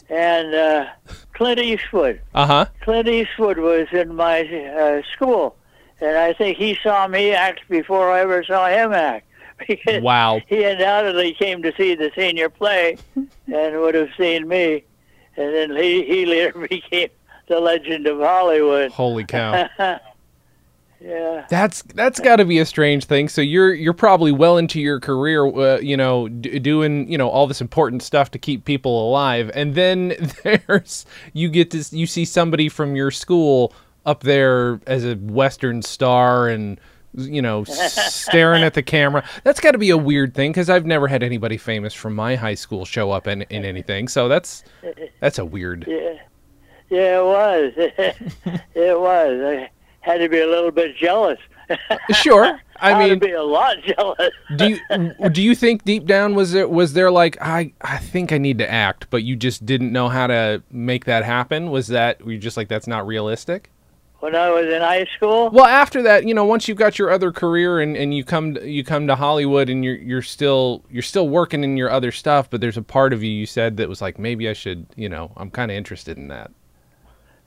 And 0.10 0.56
uh, 0.56 0.86
Clint 1.34 1.60
Eastwood. 1.60 2.22
Uh-huh. 2.34 2.68
Clint 2.82 3.10
Eastwood 3.10 3.58
was 3.58 3.88
in 3.92 4.16
my 4.16 4.42
uh, 4.42 5.02
school, 5.14 5.57
and 6.02 6.18
I 6.18 6.34
think 6.34 6.58
he 6.58 6.78
saw 6.84 7.08
me 7.08 7.32
act 7.32 7.62
before 7.70 8.12
I 8.12 8.22
ever 8.22 8.44
saw 8.44 8.68
him 8.68 8.94
act. 8.94 9.26
Because 9.68 10.04
Wow. 10.04 10.40
he 10.48 10.64
undoubtedly 10.64 11.34
came 11.34 11.64
to 11.64 11.74
see 11.76 11.96
the 11.96 12.12
senior 12.16 12.48
play 12.48 12.98
and 13.16 13.80
would 13.80 13.96
have 13.96 14.10
seen 14.16 14.48
me. 14.48 14.84
And 15.36 15.54
then 15.54 15.76
he, 15.76 16.04
he 16.06 16.26
later 16.28 16.68
became 16.70 17.10
the 17.48 17.60
legend 17.60 18.06
of 18.06 18.20
Hollywood. 18.20 18.92
Holy 18.92 19.26
cow. 19.26 19.68
Yeah. 21.00 21.46
That's 21.50 21.84
that's 21.94 22.20
got 22.20 22.38
to 22.38 22.46
be 22.46 22.58
a 22.58 22.66
strange 22.66 23.06
thing. 23.06 23.30
So 23.30 23.40
you're 23.42 23.72
you're 23.74 23.94
probably 23.94 24.32
well 24.32 24.58
into 24.58 24.82
your 24.82 25.00
career, 25.00 25.46
uh, 25.46 25.80
you 25.80 25.96
know, 25.96 26.28
d- 26.28 26.58
doing 26.58 27.10
you 27.12 27.20
know 27.20 27.30
all 27.30 27.46
this 27.46 27.62
important 27.62 28.02
stuff 28.02 28.32
to 28.32 28.40
keep 28.40 28.66
people 28.66 29.08
alive, 29.08 29.52
and 29.54 29.76
then 29.76 30.16
there's 30.44 31.06
you 31.34 31.50
get 31.50 31.70
to 31.72 31.84
you 31.96 32.08
see 32.08 32.26
somebody 32.26 32.68
from 32.68 32.96
your 32.96 33.12
school 33.12 33.74
up 34.08 34.22
there 34.22 34.80
as 34.88 35.06
a 35.06 35.16
western 35.16 35.82
star 35.84 36.48
and 36.48 36.80
you 37.14 37.42
know 37.42 37.64
staring 37.66 38.64
at 38.64 38.74
the 38.74 38.82
camera. 38.82 39.24
That's 39.44 39.60
got 39.60 39.72
to 39.72 39.78
be 39.78 39.90
a 39.90 39.98
weird 39.98 40.34
thing 40.34 40.52
because 40.52 40.70
I've 40.70 40.86
never 40.86 41.08
had 41.08 41.22
anybody 41.22 41.58
famous 41.58 41.94
from 41.94 42.16
my 42.16 42.36
high 42.36 42.56
school 42.56 42.86
show 42.86 43.12
up 43.12 43.28
in 43.28 43.44
in 43.44 43.66
anything. 43.66 44.08
So 44.08 44.28
that's 44.28 44.64
that's 45.20 45.38
a 45.38 45.46
weird. 45.46 45.86
Yeah. 45.88 46.16
Yeah, 46.90 47.20
it 47.20 47.24
was. 47.26 47.74
it 48.76 49.00
was. 49.00 49.42
I 49.44 49.70
had 50.00 50.20
to 50.20 50.30
be 50.30 50.40
a 50.40 50.48
little 50.48 50.72
bit 50.72 50.96
jealous. 50.96 51.40
Sure, 52.14 52.62
I 52.78 52.92
had 52.92 53.10
mean, 53.10 53.20
be 53.20 53.32
a 53.34 53.44
lot 53.44 53.76
jealous. 53.84 54.32
do 54.56 54.70
you 54.70 55.30
do 55.30 55.44
you 55.44 55.54
think 55.54 55.84
deep 55.84 56.06
down 56.06 56.34
was 56.34 56.54
it 56.54 56.70
was 56.70 56.94
there 56.94 57.12
like 57.12 57.38
I 57.42 57.74
I 57.82 57.98
think 57.98 58.32
I 58.32 58.38
need 58.38 58.58
to 58.60 58.72
act, 58.72 59.08
but 59.10 59.24
you 59.24 59.36
just 59.36 59.66
didn't 59.66 59.92
know 59.92 60.08
how 60.08 60.28
to 60.28 60.64
make 60.72 61.04
that 61.06 61.26
happen? 61.26 61.70
Was 61.72 61.88
that 61.88 62.24
were 62.24 62.32
you 62.32 62.38
just 62.38 62.56
like 62.56 62.70
that's 62.70 62.88
not 62.88 63.06
realistic? 63.06 63.70
When 64.20 64.36
I 64.36 64.50
was 64.50 64.66
in 64.66 64.82
high 64.82 65.06
school, 65.16 65.50
Well, 65.50 65.66
after 65.66 66.02
that, 66.04 66.26
you 66.26 66.34
know, 66.34 66.46
once 66.46 66.68
you've 66.68 66.78
got 66.78 66.98
your 66.98 67.12
other 67.12 67.32
career 67.32 67.80
and, 67.80 67.96
and 67.96 68.14
you 68.14 68.24
come 68.24 68.56
to, 68.56 68.68
you 68.68 68.84
come 68.84 69.08
to 69.08 69.16
Hollywood 69.16 69.70
and 69.70 69.84
you're 69.84 69.96
you're 69.96 70.22
still 70.22 70.84
you're 70.90 71.04
still 71.04 71.30
working 71.30 71.64
in 71.64 71.78
your 71.78 71.92
other 71.92 72.12
stuff, 72.12 72.50
but 72.50 72.62
there's 72.62 72.78
a 72.78 72.82
part 72.82 73.14
of 73.14 73.24
you 73.24 73.30
you 73.30 73.46
said 73.46 73.78
that 73.78 73.88
was 73.88 74.02
like 74.02 74.18
maybe 74.18 74.50
I 74.50 74.54
should, 74.54 74.88
you 74.96 75.10
know, 75.10 75.32
I'm 75.38 75.52
kind 75.52 75.72
of 75.72 75.78
interested 75.78 76.18
in 76.18 76.30
that. 76.30 76.52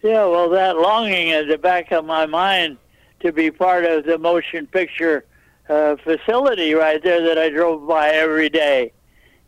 Yeah, 0.02 0.24
well, 0.26 0.48
that 0.50 0.76
longing 0.76 1.30
at 1.32 1.48
the 1.48 1.58
back 1.58 1.92
of 1.92 2.04
my 2.04 2.24
mind 2.24 2.78
to 3.20 3.32
be 3.32 3.50
part 3.50 3.84
of 3.84 4.04
the 4.04 4.16
motion 4.16 4.66
picture 4.66 5.24
uh, 5.68 5.96
facility 5.96 6.74
right 6.74 7.02
there 7.02 7.22
that 7.22 7.36
I 7.36 7.50
drove 7.50 7.86
by 7.86 8.08
every 8.08 8.48
day. 8.48 8.92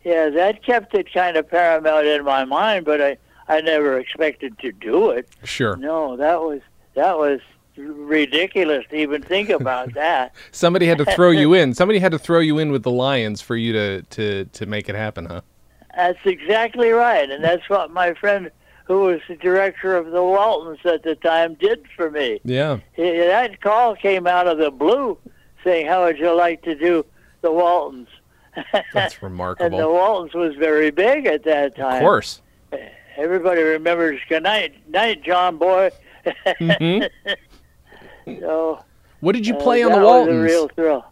Yeah, 0.03 0.29
that 0.29 0.63
kept 0.63 0.93
it 0.93 1.11
kind 1.13 1.37
of 1.37 1.49
paramount 1.49 2.05
in 2.05 2.23
my 2.23 2.45
mind, 2.45 2.85
but 2.85 3.01
I, 3.01 3.17
I 3.47 3.61
never 3.61 3.97
expected 3.97 4.59
to 4.59 4.71
do 4.71 5.11
it. 5.11 5.27
Sure. 5.43 5.75
No, 5.77 6.17
that 6.17 6.41
was 6.41 6.61
that 6.95 7.17
was 7.17 7.39
ridiculous 7.75 8.85
to 8.89 8.95
even 8.95 9.21
think 9.21 9.49
about 9.49 9.93
that. 9.95 10.33
Somebody 10.51 10.85
had 10.87 10.97
to 10.99 11.05
throw 11.05 11.31
you 11.31 11.53
in. 11.59 11.73
Somebody 11.73 11.99
had 11.99 12.11
to 12.11 12.19
throw 12.19 12.39
you 12.39 12.59
in 12.59 12.71
with 12.71 12.83
the 12.83 12.91
Lions 12.91 13.41
for 13.41 13.55
you 13.55 13.73
to 13.73 14.01
to 14.03 14.45
to 14.45 14.65
make 14.65 14.89
it 14.89 14.95
happen, 14.95 15.25
huh? 15.25 15.41
That's 15.95 16.19
exactly 16.25 16.89
right, 16.89 17.29
and 17.29 17.43
that's 17.43 17.69
what 17.69 17.91
my 17.91 18.13
friend 18.15 18.49
who 18.85 19.01
was 19.01 19.21
the 19.27 19.35
director 19.35 19.95
of 19.95 20.11
the 20.11 20.21
Waltons 20.21 20.79
at 20.85 21.03
the 21.03 21.15
time, 21.15 21.53
did 21.55 21.85
for 21.95 22.11
me. 22.11 22.41
Yeah. 22.43 22.79
He, 22.93 23.03
that 23.17 23.61
call 23.61 23.95
came 23.95 24.27
out 24.27 24.47
of 24.47 24.57
the 24.57 24.71
blue, 24.71 25.17
saying, 25.63 25.87
"How 25.87 26.03
would 26.03 26.17
you 26.17 26.35
like 26.35 26.61
to 26.63 26.75
do 26.75 27.05
the 27.41 27.51
Waltons?" 27.51 28.09
That's 28.93 29.21
remarkable. 29.23 29.65
and 29.65 29.79
the. 29.79 29.89
Waltons 29.89 30.33
was 30.33 30.55
very 30.55 30.91
big 30.91 31.25
at 31.25 31.43
that 31.43 31.75
time. 31.75 31.95
Of 31.95 32.01
course. 32.01 32.41
Everybody 33.15 33.61
remembers 33.61 34.19
"Good 34.27 34.43
night, 34.43 34.73
night, 34.89 35.23
John 35.23 35.57
boy." 35.57 35.91
Hmm 36.59 36.99
so 38.39 38.83
What 39.19 39.33
did 39.33 39.45
you 39.45 39.55
uh, 39.55 39.59
play 39.59 39.83
on 39.83 39.91
that 39.91 39.99
the 39.99 40.05
was 40.05 40.27
a 40.27 40.39
real 40.39 40.67
thrill. 40.69 41.05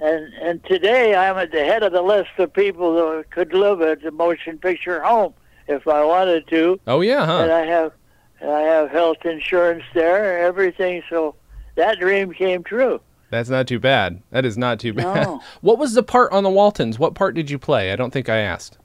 And 0.00 0.32
and 0.34 0.64
today 0.64 1.14
I'm 1.14 1.36
at 1.36 1.52
the 1.52 1.64
head 1.64 1.82
of 1.82 1.92
the 1.92 2.02
list 2.02 2.30
of 2.38 2.52
people 2.52 2.94
that 2.94 3.30
could 3.30 3.52
live 3.52 3.80
at 3.82 4.02
the 4.02 4.10
motion 4.10 4.58
picture 4.58 5.02
home 5.02 5.34
if 5.68 5.86
I 5.86 6.04
wanted 6.04 6.46
to. 6.48 6.80
Oh 6.86 7.00
yeah, 7.00 7.24
huh? 7.24 7.42
And? 7.42 7.52
I 7.52 7.64
have 7.66 7.92
and 8.40 8.50
I 8.50 8.60
have 8.62 8.90
health 8.90 9.24
insurance 9.24 9.84
there, 9.94 10.36
and 10.36 10.46
everything. 10.46 11.02
So 11.08 11.36
that 11.76 11.98
dream 11.98 12.32
came 12.32 12.64
true. 12.64 13.00
That's 13.30 13.48
not 13.48 13.66
too 13.66 13.78
bad. 13.78 14.22
That 14.30 14.44
is 14.44 14.58
not 14.58 14.78
too 14.78 14.92
bad. 14.92 15.26
No. 15.26 15.42
what 15.62 15.78
was 15.78 15.94
the 15.94 16.02
part 16.02 16.32
on 16.32 16.42
the 16.42 16.50
Waltons? 16.50 16.98
What 16.98 17.14
part 17.14 17.34
did 17.34 17.50
you 17.50 17.58
play? 17.58 17.92
I 17.92 17.96
don't 17.96 18.12
think 18.12 18.28
I 18.28 18.38
asked. 18.38 18.78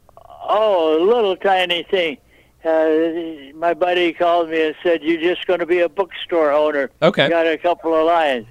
Oh, 0.50 0.97
a 0.97 1.04
little 1.04 1.36
tiny 1.36 1.84
thing. 1.84 2.17
Uh, 2.63 3.54
my 3.56 3.74
buddy 3.74 4.12
called 4.13 4.50
me 4.50 4.62
and 4.67 4.76
said, 4.84 5.02
"You're 5.04 5.22
just 5.22 5.48
going 5.48 5.60
to 5.60 5.65
be 5.65 5.80
a 5.80 5.89
bookstore 5.89 6.52
owner." 6.52 6.89
Okay. 7.02 7.30
Got 7.30 7.48
a 7.48 7.58
couple 7.58 7.96
of 7.96 8.06
lines, 8.06 8.48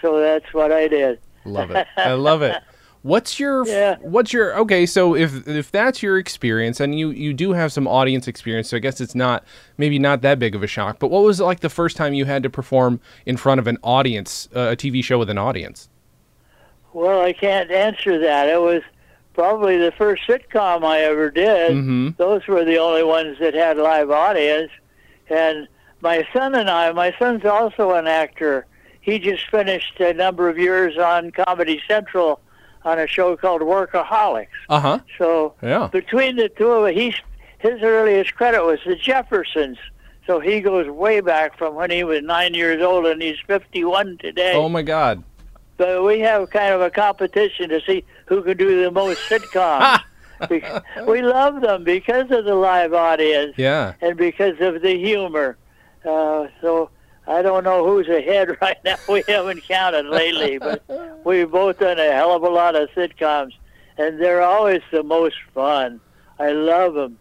so 0.00 0.20
that's 0.20 0.52
what 0.52 0.72
I 0.72 0.88
did. 0.88 1.18
Love 1.44 1.70
it. 1.70 1.86
I 1.96 2.12
love 2.12 2.42
it. 2.42 2.56
What's 3.02 3.38
your 3.38 3.64
Yeah. 3.68 3.98
what's 4.00 4.32
your 4.32 4.58
okay, 4.58 4.84
so 4.84 5.14
if 5.14 5.46
if 5.46 5.70
that's 5.70 6.02
your 6.02 6.18
experience 6.18 6.80
and 6.80 6.98
you 6.98 7.10
you 7.10 7.32
do 7.32 7.52
have 7.52 7.72
some 7.72 7.86
audience 7.86 8.26
experience, 8.26 8.70
so 8.70 8.76
I 8.76 8.80
guess 8.80 9.00
it's 9.00 9.14
not 9.14 9.44
maybe 9.78 9.96
not 10.00 10.22
that 10.22 10.40
big 10.40 10.56
of 10.56 10.64
a 10.64 10.66
shock, 10.66 10.98
but 10.98 11.08
what 11.08 11.22
was 11.22 11.38
it 11.38 11.44
like 11.44 11.60
the 11.60 11.68
first 11.70 11.96
time 11.96 12.14
you 12.14 12.24
had 12.24 12.42
to 12.42 12.50
perform 12.50 12.98
in 13.24 13.36
front 13.36 13.60
of 13.60 13.68
an 13.68 13.78
audience, 13.84 14.48
uh, 14.56 14.70
a 14.72 14.76
TV 14.76 15.04
show 15.04 15.20
with 15.20 15.30
an 15.30 15.38
audience? 15.38 15.88
Well, 16.94 17.20
I 17.20 17.32
can't 17.32 17.70
answer 17.70 18.18
that. 18.18 18.48
It 18.48 18.60
was 18.60 18.82
probably 19.36 19.76
the 19.76 19.92
first 19.92 20.22
sitcom 20.26 20.82
I 20.82 21.00
ever 21.02 21.30
did. 21.30 21.72
Mhm. 21.72 22.16
Those 22.16 22.46
were 22.48 22.64
the 22.64 22.78
only 22.78 23.04
ones 23.04 23.38
that 23.38 23.52
had 23.52 23.76
live 23.76 24.10
audience. 24.10 24.70
And 25.28 25.68
my 26.00 26.26
son 26.32 26.54
and 26.54 26.70
I, 26.70 26.90
my 26.92 27.14
son's 27.18 27.44
also 27.44 27.92
an 27.92 28.06
actor. 28.06 28.64
He 29.02 29.18
just 29.18 29.48
finished 29.50 30.00
a 30.00 30.14
number 30.14 30.48
of 30.48 30.58
years 30.58 30.96
on 30.96 31.30
Comedy 31.32 31.82
Central 31.86 32.40
on 32.84 32.98
a 32.98 33.06
show 33.06 33.36
called 33.36 33.60
Workaholics. 33.60 34.48
Uh-huh. 34.70 35.00
So 35.18 35.52
Yeah. 35.62 35.88
between 35.92 36.36
the 36.36 36.48
two 36.48 36.70
of 36.70 36.84
us, 36.84 36.94
he's, 36.94 37.14
his 37.58 37.82
earliest 37.82 38.34
credit 38.36 38.64
was 38.64 38.78
the 38.86 38.96
Jeffersons. 38.96 39.76
So 40.26 40.40
he 40.40 40.60
goes 40.62 40.88
way 40.88 41.20
back 41.20 41.58
from 41.58 41.74
when 41.74 41.90
he 41.90 42.04
was 42.04 42.22
nine 42.22 42.54
years 42.54 42.82
old, 42.82 43.04
and 43.06 43.20
he's 43.20 43.36
51 43.46 44.16
today. 44.18 44.54
Oh 44.54 44.68
my 44.70 44.82
god. 44.82 45.22
But 45.76 46.04
we 46.04 46.20
have 46.20 46.48
kind 46.50 46.72
of 46.72 46.80
a 46.80 46.88
competition 46.90 47.68
to 47.68 47.80
see 47.82 48.02
who 48.26 48.42
can 48.42 48.56
do 48.56 48.82
the 48.82 48.90
most 48.90 49.20
sitcoms. 49.30 50.00
We 51.08 51.22
love 51.22 51.62
them 51.62 51.82
because 51.82 52.30
of 52.30 52.44
the 52.44 52.54
live 52.54 52.92
audience 52.92 53.54
Yeah. 53.56 53.94
and 54.02 54.18
because 54.18 54.60
of 54.60 54.82
the 54.82 54.98
humor. 54.98 55.56
Uh, 56.04 56.48
so 56.60 56.90
I 57.26 57.40
don't 57.40 57.64
know 57.64 57.86
who's 57.86 58.06
ahead 58.08 58.50
right 58.60 58.76
now. 58.84 58.96
We 59.08 59.24
haven't 59.26 59.66
counted 59.66 60.04
lately, 60.06 60.58
but 60.58 60.84
we've 61.24 61.50
both 61.50 61.78
done 61.78 61.98
a 61.98 62.12
hell 62.12 62.32
of 62.36 62.42
a 62.42 62.50
lot 62.50 62.74
of 62.76 62.90
sitcoms, 62.90 63.52
and 63.96 64.20
they're 64.20 64.42
always 64.42 64.82
the 64.92 65.02
most 65.02 65.36
fun. 65.54 66.00
I 66.38 66.50
love 66.52 66.92
them. 66.92 67.18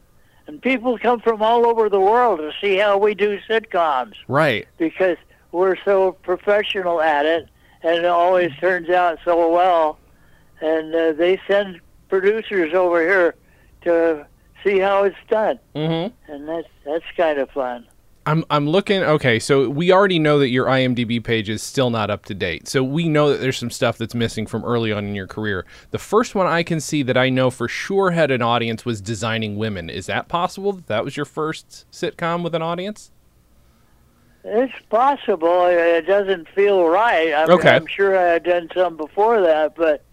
And 0.48 0.62
people 0.62 0.98
come 1.00 1.22
from 1.22 1.42
all 1.42 1.66
over 1.66 1.90
the 1.90 2.02
world 2.02 2.40
to 2.40 2.52
see 2.60 2.76
how 2.76 2.98
we 2.98 3.16
do 3.16 3.40
sitcoms 3.50 4.14
Right. 4.28 4.68
because 4.78 5.16
we're 5.54 5.78
so 5.86 6.12
professional 6.12 7.02
at 7.02 7.26
it, 7.26 7.48
and 7.82 8.00
it 8.00 8.06
always 8.06 8.52
turns 8.60 8.90
out 8.90 9.20
so 9.24 9.50
well. 9.54 9.98
And 10.62 10.94
uh, 10.96 11.12
they 11.14 11.40
send 11.48 11.80
producers 12.10 12.74
over 12.74 13.02
here 13.02 13.36
to 13.82 14.26
see 14.64 14.80
how 14.80 15.04
it's 15.04 15.16
done, 15.30 15.60
Mhm. 15.76 16.12
and 16.28 16.48
that's 16.50 16.68
that's 16.86 17.06
kind 17.18 17.40
of 17.40 17.50
fun. 17.52 17.86
I'm 18.28 18.44
I'm 18.50 18.68
looking. 18.68 19.04
Okay, 19.04 19.38
so 19.38 19.70
we 19.70 19.92
already 19.92 20.18
know 20.18 20.40
that 20.40 20.50
your 20.50 20.66
IMDb 20.66 21.24
page 21.24 21.48
is 21.50 21.62
still 21.62 21.92
not 21.92 22.10
up 22.10 22.26
to 22.26 22.34
date. 22.34 22.68
So 22.68 22.84
we 22.84 23.08
know 23.08 23.30
that 23.30 23.40
there's 23.42 23.58
some 23.58 23.70
stuff 23.70 24.00
that's 24.00 24.16
missing 24.16 24.48
from 24.48 24.66
early 24.66 24.92
on 24.92 25.06
in 25.06 25.14
your 25.14 25.28
career. 25.28 25.66
The 25.92 26.00
first 26.00 26.34
one 26.34 26.48
I 26.48 26.64
can 26.64 26.80
see 26.80 27.04
that 27.04 27.18
I 27.18 27.30
know 27.30 27.52
for 27.52 27.68
sure 27.68 28.12
had 28.12 28.32
an 28.32 28.42
audience 28.42 28.84
was 28.86 29.02
Designing 29.02 29.58
Women. 29.58 29.92
Is 29.92 30.08
that 30.08 30.28
possible? 30.28 30.72
That 30.72 30.88
that 30.88 31.04
was 31.06 31.16
your 31.16 31.26
first 31.28 31.86
sitcom 31.92 32.44
with 32.44 32.56
an 32.56 32.64
audience? 32.64 33.12
It's 34.44 34.74
possible. 34.90 35.66
It 35.68 36.06
doesn't 36.08 36.48
feel 36.50 36.88
right. 36.88 37.34
I 37.34 37.46
mean, 37.46 37.58
Okay. 37.60 37.70
I'm 37.76 37.88
sure 37.88 38.18
I 38.18 38.34
had 38.34 38.44
done 38.44 38.70
some 38.76 38.96
before 38.98 39.42
that, 39.42 39.76
but 39.76 40.04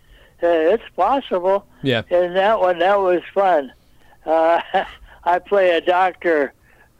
it's 0.43 0.89
possible. 0.97 1.67
Yeah. 1.83 2.03
And 2.11 2.37
that 2.37 2.61
one, 2.61 2.79
that 2.81 3.01
was 3.01 3.23
fun. 3.33 3.73
Uh, 4.27 4.61
I 5.25 5.39
play 5.39 5.71
a 5.71 5.81
doctor, 5.81 6.53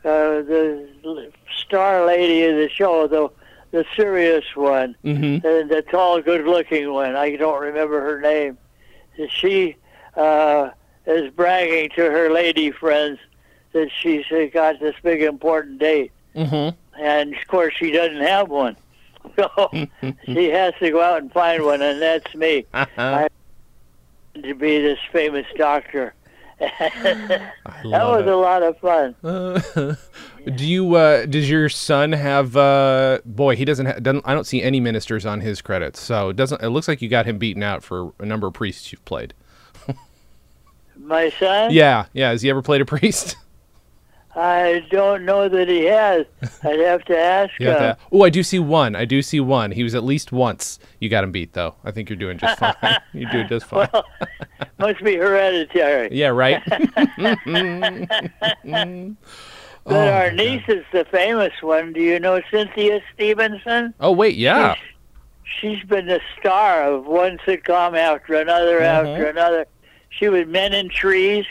uh, 0.05 0.43
the 0.43 1.33
star 1.59 2.07
lady 2.07 2.45
of 2.45 2.57
the 2.57 2.69
show, 2.69 3.07
the 3.07 3.29
the 3.73 3.85
serious 3.97 4.45
one, 4.55 4.95
Mm-hmm. 5.03 5.47
and 5.47 5.71
the 5.71 5.81
tall, 5.91 6.21
good-looking 6.21 6.93
one. 6.93 7.17
I 7.17 7.37
don't 7.37 7.61
remember 7.63 8.01
her 8.03 8.21
name. 8.21 8.59
She 9.31 9.77
uh, 10.15 10.71
is 11.07 11.33
bragging 11.33 11.89
to 11.97 12.03
her 12.03 12.31
lady 12.31 12.71
friends 12.71 13.19
that 13.73 13.89
she's 13.99 14.27
got 14.53 14.79
this 14.81 14.95
big 15.03 15.23
important 15.23 15.79
date 15.79 16.13
Mm-hmm. 16.37 17.03
and 17.03 17.35
of 17.35 17.47
course 17.49 17.75
she 17.79 17.91
doesn't 17.91 18.21
have 18.23 18.49
one. 18.51 18.77
So 19.37 19.87
she 20.27 20.45
has 20.51 20.75
to 20.81 20.91
go 20.91 21.01
out 21.01 21.23
and 21.23 21.33
find 21.33 21.65
one, 21.65 21.81
and 21.83 22.01
that's 22.03 22.35
me 22.35 22.67
I 22.75 23.29
to 24.35 24.55
be 24.55 24.81
this 24.81 24.99
famous 25.13 25.47
doctor. 25.57 26.15
that 26.79 27.53
was 27.85 28.23
it. 28.23 28.29
a 28.29 28.37
lot 28.37 28.63
of 28.63 28.79
fun. 28.79 29.15
Uh, 29.25 29.95
do 30.55 30.67
you? 30.67 30.95
Uh, 30.95 31.27
does 31.27 31.51
your 31.51 31.69
son 31.69 32.13
have? 32.13 32.57
Uh, 32.57 33.19
boy, 33.25 33.57
he 33.57 33.65
doesn't. 33.65 33.87
Ha- 33.87 33.99
doesn't. 34.01 34.23
I 34.27 34.33
don't 34.35 34.47
see 34.47 34.63
any 34.63 34.79
ministers 34.81 35.27
on 35.27 35.41
his 35.41 35.61
credits. 35.61 36.01
So 36.01 36.29
it 36.29 36.37
doesn't. 36.37 36.63
It 36.63 36.69
looks 36.69 36.87
like 36.89 37.03
you 37.03 37.09
got 37.09 37.27
him 37.27 37.39
beaten 37.39 37.63
out 37.63 37.83
for 37.83 38.13
a 38.21 38.25
number 38.27 38.47
of 38.47 38.55
priests 38.55 38.93
you've 38.93 39.05
played. 39.05 39.35
My 40.97 41.31
son, 41.31 41.73
Yeah, 41.73 42.05
yeah. 42.13 42.31
Has 42.31 42.43
he 42.43 42.51
ever 42.51 42.63
played 42.63 42.81
a 42.81 42.85
priest? 42.85 43.37
I 44.35 44.83
don't 44.91 45.25
know 45.27 45.47
that 45.49 45.69
he 45.69 45.85
has. 45.85 46.25
I'd 46.65 46.81
have 46.81 47.05
to 47.05 47.19
ask 47.19 47.53
him. 47.61 47.97
Oh, 48.11 48.23
I 48.23 48.31
do 48.31 48.43
see 48.43 48.59
one. 48.59 48.97
I 48.97 49.05
do 49.05 49.21
see 49.21 49.41
one. 49.41 49.73
He 49.73 49.83
was 49.83 49.95
at 49.95 50.05
least 50.05 50.33
once. 50.33 50.79
You 51.01 51.09
got 51.11 51.23
him 51.25 51.33
beat 51.33 51.53
though. 51.53 51.75
I 51.85 51.91
think 51.91 52.09
you're 52.09 52.17
doing 52.17 52.39
just 52.39 52.59
fine. 52.61 52.75
you're 53.13 53.31
doing 53.31 53.49
just 53.49 53.67
fine. 53.67 53.89
Must 54.79 55.03
be 55.05 55.17
hereditary. 55.17 56.09
yeah, 56.17 56.29
right. 56.29 56.63
But 59.85 59.97
Oh, 59.97 60.09
our 60.09 60.31
niece 60.31 60.63
is 60.69 60.85
the 60.93 61.05
famous 61.11 61.53
one. 61.61 61.93
Do 61.93 62.01
you 62.01 62.21
know 62.21 62.41
Cynthia 62.51 63.01
Stevenson? 63.15 63.93
oh 64.01 64.13
wait, 64.13 64.37
yeah. 64.37 64.77
She's 65.61 65.83
been 65.85 66.07
the 66.07 66.21
star 66.39 66.85
of 66.85 67.05
one 67.07 67.39
sitcom 67.39 67.99
after 67.99 68.35
another 68.37 68.81
Mhm. 68.81 68.85
after 69.13 69.27
another. 69.27 69.67
She 70.11 70.29
was 70.29 70.47
Men 70.47 70.73
in 70.73 70.89
Trees 70.89 71.45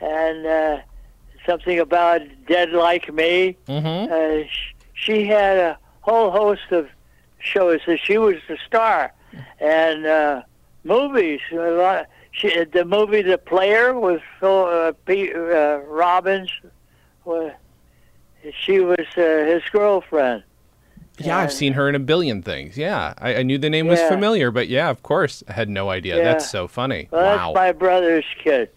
and 0.00 0.44
uh, 0.46 0.78
something 1.48 1.78
about 1.78 2.20
Dead 2.46 2.70
Like 2.70 3.12
Me. 3.12 3.56
Mm-hmm. 3.66 4.12
Uh, 4.12 4.46
sh- 4.48 4.74
she 4.94 5.24
had 5.24 5.56
a 5.56 5.78
whole 6.02 6.30
host 6.30 6.70
of 6.70 6.88
shows 7.38 7.80
that 7.86 7.98
she 8.00 8.18
was 8.18 8.36
the 8.48 8.58
star, 8.66 9.12
and 9.58 10.06
uh, 10.06 10.42
movies. 10.84 11.40
A 11.52 11.56
lot. 11.56 12.06
She, 12.32 12.64
the 12.64 12.84
movie 12.84 13.22
The 13.22 13.38
Player 13.38 13.98
with 13.98 14.22
Phil 14.38 14.64
uh, 14.66 14.92
Pete 15.06 15.34
uh, 15.34 15.80
Robbins. 15.86 16.50
Was, 17.24 17.52
she 18.60 18.80
was 18.80 19.06
uh, 19.16 19.22
his 19.22 19.62
girlfriend. 19.72 20.44
Yeah, 21.18 21.38
I've 21.38 21.52
seen 21.52 21.72
her 21.72 21.88
in 21.88 21.96
a 21.96 21.98
billion 21.98 22.42
things. 22.42 22.78
Yeah, 22.78 23.14
I, 23.18 23.36
I 23.36 23.42
knew 23.42 23.58
the 23.58 23.70
name 23.70 23.88
was 23.88 24.00
familiar, 24.02 24.52
but 24.52 24.68
yeah, 24.68 24.88
of 24.88 25.02
course, 25.02 25.42
I 25.48 25.52
had 25.52 25.68
no 25.68 25.90
idea. 25.90 26.16
Yeah. 26.16 26.22
That's 26.22 26.48
so 26.48 26.68
funny. 26.68 27.08
Well, 27.10 27.24
wow. 27.24 27.46
that's 27.46 27.54
my 27.56 27.72
brother's 27.72 28.24
kid. 28.42 28.70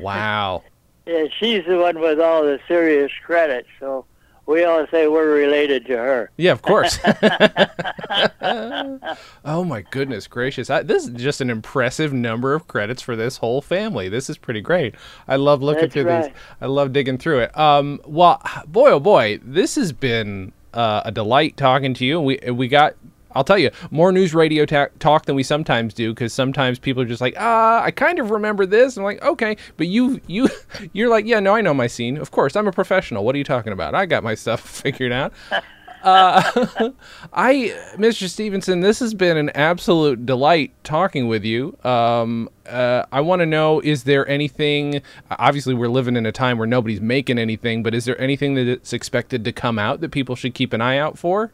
wow. 0.00 0.62
Yeah, 1.06 1.26
she's 1.38 1.64
the 1.66 1.78
one 1.78 2.00
with 2.00 2.20
all 2.20 2.44
the 2.44 2.58
serious 2.66 3.12
credit, 3.24 3.66
so 3.78 4.06
we 4.46 4.64
all 4.64 4.86
say 4.90 5.06
we're 5.06 5.34
related 5.34 5.86
to 5.86 5.96
her. 5.96 6.30
Yeah, 6.36 6.52
of 6.52 6.62
course. 6.62 6.98
oh 9.44 9.64
my 9.64 9.82
goodness 9.90 10.26
gracious! 10.26 10.70
I, 10.70 10.82
this 10.82 11.06
is 11.06 11.10
just 11.10 11.40
an 11.40 11.50
impressive 11.50 12.12
number 12.12 12.54
of 12.54 12.68
credits 12.68 13.02
for 13.02 13.16
this 13.16 13.38
whole 13.38 13.60
family. 13.60 14.08
This 14.08 14.30
is 14.30 14.38
pretty 14.38 14.60
great. 14.60 14.94
I 15.28 15.36
love 15.36 15.62
looking 15.62 15.82
That's 15.82 15.94
through 15.94 16.04
right. 16.04 16.24
these. 16.24 16.32
I 16.60 16.66
love 16.66 16.92
digging 16.92 17.18
through 17.18 17.40
it. 17.40 17.56
Um, 17.56 18.00
well, 18.06 18.40
boy, 18.66 18.92
oh 18.92 19.00
boy, 19.00 19.40
this 19.42 19.74
has 19.76 19.92
been 19.92 20.52
uh, 20.74 21.02
a 21.04 21.12
delight 21.12 21.56
talking 21.56 21.94
to 21.94 22.04
you. 22.04 22.20
We 22.20 22.38
we 22.50 22.68
got 22.68 22.94
I'll 23.34 23.44
tell 23.44 23.58
you 23.58 23.70
more 23.90 24.12
news 24.12 24.34
radio 24.34 24.64
ta- 24.66 24.88
talk 24.98 25.26
than 25.26 25.34
we 25.34 25.42
sometimes 25.42 25.94
do 25.94 26.12
because 26.12 26.32
sometimes 26.32 26.78
people 26.78 27.02
are 27.02 27.06
just 27.06 27.20
like, 27.20 27.34
ah, 27.38 27.82
I 27.82 27.90
kind 27.90 28.18
of 28.18 28.30
remember 28.30 28.66
this. 28.66 28.96
I'm 28.96 29.04
like, 29.04 29.22
okay, 29.22 29.56
but 29.76 29.86
you 29.86 30.20
you 30.26 30.48
you're 30.92 31.08
like, 31.08 31.26
yeah, 31.26 31.40
no, 31.40 31.54
I 31.54 31.60
know 31.60 31.74
my 31.74 31.86
scene. 31.86 32.16
Of 32.16 32.30
course, 32.30 32.56
I'm 32.56 32.66
a 32.66 32.72
professional. 32.72 33.24
What 33.24 33.34
are 33.34 33.38
you 33.38 33.44
talking 33.44 33.72
about? 33.72 33.94
I 33.94 34.06
got 34.06 34.22
my 34.22 34.34
stuff 34.34 34.60
figured 34.82 35.12
out. 35.12 35.32
Uh, 36.04 36.90
I, 37.32 37.74
Mr. 37.94 38.28
Stevenson, 38.28 38.80
this 38.80 39.00
has 39.00 39.14
been 39.14 39.38
an 39.38 39.48
absolute 39.54 40.26
delight 40.26 40.70
talking 40.84 41.28
with 41.28 41.44
you. 41.44 41.78
Um, 41.82 42.50
uh, 42.66 43.04
I 43.10 43.22
want 43.22 43.40
to 43.40 43.46
know: 43.46 43.80
is 43.80 44.04
there 44.04 44.28
anything? 44.28 45.00
Obviously, 45.30 45.72
we're 45.72 45.88
living 45.88 46.16
in 46.16 46.26
a 46.26 46.32
time 46.32 46.58
where 46.58 46.66
nobody's 46.66 47.00
making 47.00 47.38
anything, 47.38 47.82
but 47.82 47.94
is 47.94 48.04
there 48.04 48.20
anything 48.20 48.54
that's 48.54 48.92
expected 48.92 49.46
to 49.46 49.52
come 49.52 49.78
out 49.78 50.02
that 50.02 50.10
people 50.10 50.36
should 50.36 50.52
keep 50.52 50.74
an 50.74 50.82
eye 50.82 50.98
out 50.98 51.18
for? 51.18 51.52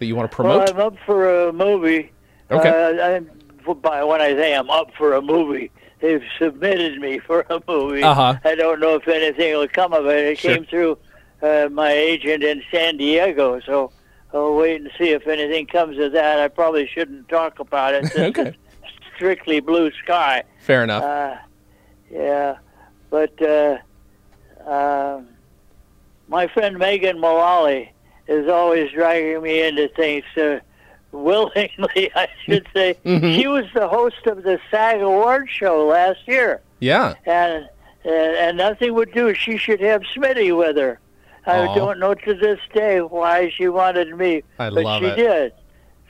That 0.00 0.06
you 0.06 0.16
want 0.16 0.30
to 0.30 0.34
promote? 0.34 0.60
Well, 0.74 0.74
I'm 0.74 0.80
up 0.80 0.96
for 1.04 1.48
a 1.48 1.52
movie. 1.52 2.10
Okay. 2.50 2.68
Uh, 2.68 3.18
I, 3.68 3.74
by 3.74 4.02
when 4.02 4.22
I 4.22 4.30
say 4.34 4.54
I'm 4.56 4.70
up 4.70 4.88
for 4.96 5.12
a 5.12 5.20
movie, 5.20 5.70
they've 6.00 6.22
submitted 6.38 6.98
me 6.98 7.18
for 7.18 7.44
a 7.50 7.60
movie. 7.68 8.02
Uh-huh. 8.02 8.36
I 8.42 8.54
don't 8.54 8.80
know 8.80 8.94
if 8.96 9.06
anything 9.06 9.54
will 9.56 9.68
come 9.68 9.92
of 9.92 10.06
it. 10.06 10.24
It 10.24 10.38
Sure. 10.38 10.54
came 10.54 10.64
through 10.64 10.98
uh, 11.42 11.68
my 11.70 11.92
agent 11.92 12.42
in 12.42 12.62
San 12.70 12.96
Diego, 12.96 13.60
so 13.60 13.92
I'll 14.32 14.54
wait 14.54 14.80
and 14.80 14.90
see 14.98 15.10
if 15.10 15.26
anything 15.26 15.66
comes 15.66 15.98
of 15.98 16.12
that. 16.12 16.40
I 16.40 16.48
probably 16.48 16.86
shouldn't 16.88 17.28
talk 17.28 17.60
about 17.60 17.92
it. 17.94 18.10
Okay. 18.16 18.48
it's 18.48 18.56
strictly 19.16 19.60
blue 19.60 19.90
sky. 20.02 20.44
Fair 20.60 20.82
enough. 20.82 21.04
Uh, 21.04 21.36
yeah, 22.10 22.56
but 23.10 23.40
uh, 23.42 23.76
uh, 24.66 25.20
my 26.26 26.46
friend 26.48 26.78
Megan 26.78 27.20
Mullally 27.20 27.92
is 28.30 28.48
always 28.48 28.90
dragging 28.92 29.42
me 29.42 29.62
into 29.66 29.88
things. 29.88 30.24
Uh, 30.36 30.60
willingly, 31.12 32.10
I 32.14 32.28
should 32.44 32.66
say. 32.74 32.96
Mhm. 33.04 33.34
She 33.34 33.46
was 33.46 33.64
the 33.74 33.88
host 33.88 34.26
of 34.26 34.42
the 34.42 34.58
SAG 34.70 35.00
Award 35.00 35.48
show 35.50 35.86
last 35.86 36.20
year, 36.26 36.60
yeah. 36.78 37.14
and 37.26 37.68
and, 38.04 38.36
and 38.36 38.56
nothing 38.56 38.94
would 38.94 39.12
do. 39.12 39.34
She 39.34 39.56
should 39.58 39.80
have 39.80 40.02
Smitty 40.02 40.56
with 40.56 40.76
her. 40.76 40.98
I 41.46 41.66
Aw. 41.66 41.74
don't 41.74 41.98
know 41.98 42.14
to 42.14 42.34
this 42.34 42.60
day 42.72 43.00
why 43.00 43.50
she 43.50 43.68
wanted 43.68 44.16
me, 44.16 44.42
I 44.58 44.70
but 44.70 44.98
she 45.00 45.06
it. 45.06 45.16
did. 45.16 45.52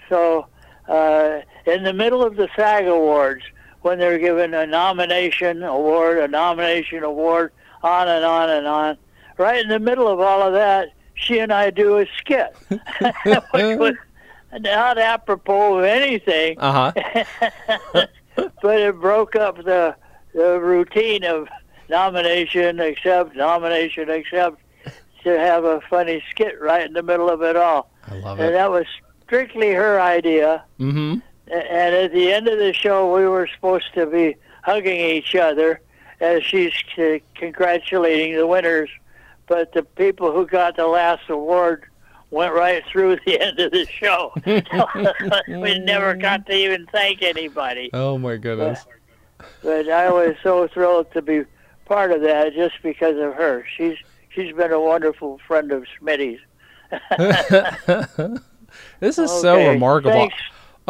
So, 0.09 0.46
uh, 0.88 1.40
in 1.66 1.83
the 1.85 1.92
middle 1.92 2.22
of 2.24 2.37
the 2.37 2.48
SAG 2.56 2.87
Awards, 2.87 3.44
when 3.83 3.98
they're 3.98 4.18
given 4.18 4.54
a 4.54 4.66
nomination 4.66 5.62
award, 5.62 6.18
a 6.18 6.28
nomination 6.28 7.02
award, 7.04 7.52
on 7.83 8.09
and 8.09 8.24
on 8.24 8.50
and 8.50 8.66
on, 8.66 8.98
right 9.38 9.61
in 9.62 9.68
the 9.68 9.78
middle 9.78 10.09
of 10.09 10.20
all 10.20 10.42
of 10.42 10.52
that, 10.52 10.88
she 11.20 11.38
and 11.38 11.52
I 11.52 11.70
do 11.70 11.98
a 11.98 12.06
skit, 12.18 12.54
which 12.68 13.78
was 13.78 13.94
not 14.61 14.98
apropos 14.98 15.78
of 15.78 15.85
anything, 15.85 16.56
Uh 16.59 16.92
huh. 16.92 18.06
but 18.62 18.80
it 18.80 18.98
broke 19.00 19.37
up 19.37 19.56
the 19.64 19.94
the 20.35 20.59
routine 20.61 21.24
of 21.24 21.48
nomination, 21.88 22.78
accept, 22.80 23.35
nomination, 23.35 24.09
accept, 24.09 24.56
to 25.24 25.38
have 25.38 25.64
a 25.64 25.80
funny 25.90 26.22
skit 26.30 26.61
right 26.61 26.87
in 26.87 26.92
the 26.92 27.02
middle 27.02 27.28
of 27.28 27.42
it 27.42 27.56
all. 27.56 27.90
I 28.09 28.14
love 28.16 28.38
And 28.38 28.50
it. 28.50 28.52
that 28.52 28.70
was 28.70 28.87
strictly 29.24 29.72
her 29.72 30.00
idea. 30.00 30.64
Mm-hmm. 30.78 31.18
And 31.52 31.94
at 31.96 32.12
the 32.12 32.33
end 32.33 32.46
of 32.46 32.59
the 32.61 32.72
show, 32.72 33.12
we 33.12 33.26
were 33.26 33.48
supposed 33.52 33.92
to 33.94 34.06
be 34.06 34.37
hugging 34.62 35.00
each 35.00 35.35
other 35.35 35.80
as 36.20 36.44
she's 36.44 36.72
congratulating 37.35 38.37
the 38.37 38.46
winners. 38.46 38.88
But 39.50 39.72
the 39.72 39.82
people 39.82 40.30
who 40.32 40.46
got 40.46 40.76
the 40.76 40.86
last 40.86 41.28
award 41.28 41.84
went 42.30 42.54
right 42.54 42.84
through 42.86 43.16
the 43.26 43.40
end 43.40 43.58
of 43.58 43.72
the 43.72 43.84
show. 43.84 44.32
we 45.60 45.78
never 45.80 46.14
got 46.14 46.46
to 46.46 46.54
even 46.54 46.86
thank 46.92 47.20
anybody. 47.20 47.90
Oh 47.92 48.16
my 48.16 48.36
goodness. 48.36 48.86
But 49.60 49.88
I 49.88 50.08
was 50.08 50.36
so 50.44 50.68
thrilled 50.68 51.12
to 51.14 51.20
be 51.20 51.42
part 51.84 52.12
of 52.12 52.22
that 52.22 52.54
just 52.54 52.76
because 52.80 53.16
of 53.16 53.34
her. 53.34 53.66
She's 53.76 53.96
she's 54.32 54.54
been 54.54 54.70
a 54.70 54.80
wonderful 54.80 55.40
friend 55.48 55.72
of 55.72 55.84
Smitty's. 56.00 56.38
this 59.00 59.18
is 59.18 59.32
so 59.32 59.68
remarkable. 59.68 60.12
Thanks, 60.12 60.36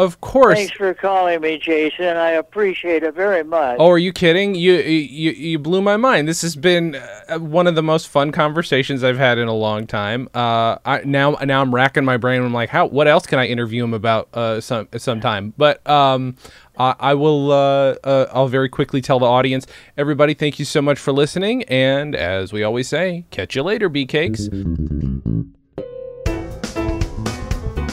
Of 0.00 0.22
course. 0.22 0.56
thanks 0.56 0.72
for 0.72 0.94
calling 0.94 1.42
me, 1.42 1.58
Jason. 1.58 2.16
I 2.16 2.30
appreciate 2.30 3.02
it 3.02 3.14
very 3.14 3.44
much. 3.44 3.76
Oh, 3.78 3.90
are 3.90 3.98
you 3.98 4.14
kidding? 4.14 4.54
You 4.54 4.76
you 4.76 5.32
you 5.32 5.58
blew 5.58 5.82
my 5.82 5.98
mind. 5.98 6.26
This 6.26 6.40
has 6.40 6.56
been 6.56 6.94
uh, 6.94 7.38
one 7.38 7.66
of 7.66 7.74
the 7.74 7.82
most 7.82 8.08
fun 8.08 8.32
conversations 8.32 9.04
I've 9.04 9.18
had 9.18 9.36
in 9.36 9.46
a 9.46 9.52
long 9.52 9.86
time. 9.86 10.30
Uh, 10.32 10.78
I, 10.86 11.02
now 11.04 11.32
now 11.44 11.60
I'm 11.60 11.74
racking 11.74 12.06
my 12.06 12.16
brain. 12.16 12.42
I'm 12.42 12.54
like, 12.54 12.70
how? 12.70 12.86
What 12.86 13.08
else 13.08 13.26
can 13.26 13.38
I 13.38 13.46
interview 13.46 13.84
him 13.84 13.92
about? 13.92 14.30
Uh, 14.32 14.62
some 14.62 14.88
sometime. 14.96 15.52
But 15.58 15.86
um, 15.86 16.36
I, 16.78 16.94
I 16.98 17.14
will. 17.14 17.52
Uh, 17.52 17.96
uh, 18.02 18.26
I'll 18.32 18.48
very 18.48 18.70
quickly 18.70 19.02
tell 19.02 19.18
the 19.18 19.26
audience, 19.26 19.66
everybody, 19.98 20.32
thank 20.32 20.58
you 20.58 20.64
so 20.64 20.80
much 20.80 20.98
for 20.98 21.12
listening. 21.12 21.64
And 21.64 22.16
as 22.16 22.54
we 22.54 22.62
always 22.62 22.88
say, 22.88 23.26
catch 23.30 23.54
you 23.54 23.62
later, 23.62 23.90
bee 23.90 24.06
cakes. 24.06 24.48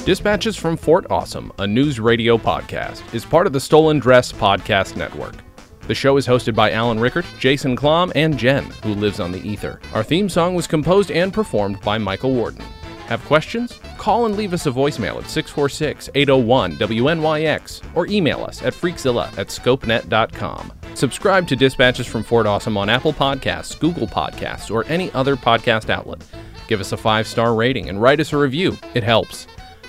Dispatches 0.07 0.55
from 0.55 0.77
Fort 0.77 1.05
Awesome, 1.09 1.51
a 1.59 1.67
news 1.67 1.99
radio 1.99 2.37
podcast, 2.37 3.13
is 3.13 3.25
part 3.25 3.45
of 3.45 3.51
the 3.51 3.59
Stolen 3.59 3.99
Dress 3.99 4.31
Podcast 4.31 4.95
Network. 4.95 5.35
The 5.81 5.93
show 5.93 6.15
is 6.15 6.25
hosted 6.25 6.55
by 6.55 6.71
Alan 6.71 6.97
Rickert, 6.97 7.25
Jason 7.39 7.75
Klamm, 7.75 8.13
and 8.15 8.37
Jen, 8.37 8.63
who 8.83 8.93
lives 8.93 9.19
on 9.19 9.33
the 9.33 9.45
ether. 9.45 9.81
Our 9.93 10.05
theme 10.05 10.29
song 10.29 10.55
was 10.55 10.65
composed 10.65 11.11
and 11.11 11.33
performed 11.33 11.81
by 11.81 11.97
Michael 11.97 12.33
Warden. 12.33 12.63
Have 13.07 13.21
questions? 13.25 13.81
Call 13.97 14.27
and 14.27 14.37
leave 14.37 14.53
us 14.53 14.65
a 14.65 14.71
voicemail 14.71 15.21
at 15.21 15.29
646 15.29 16.09
801 16.15 16.77
WNYX 16.77 17.83
or 17.93 18.07
email 18.07 18.45
us 18.45 18.63
at 18.63 18.73
freakzilla 18.73 19.37
at 19.37 19.47
scopenet.com. 19.47 20.71
Subscribe 20.95 21.49
to 21.49 21.57
Dispatches 21.57 22.07
from 22.07 22.23
Fort 22.23 22.47
Awesome 22.47 22.77
on 22.77 22.87
Apple 22.87 23.11
Podcasts, 23.11 23.77
Google 23.77 24.07
Podcasts, 24.07 24.71
or 24.71 24.85
any 24.85 25.11
other 25.11 25.35
podcast 25.35 25.89
outlet. 25.89 26.23
Give 26.69 26.79
us 26.79 26.93
a 26.93 26.97
five 26.97 27.27
star 27.27 27.55
rating 27.55 27.89
and 27.89 28.01
write 28.01 28.21
us 28.21 28.31
a 28.31 28.37
review, 28.37 28.77
it 28.93 29.03
helps. 29.03 29.47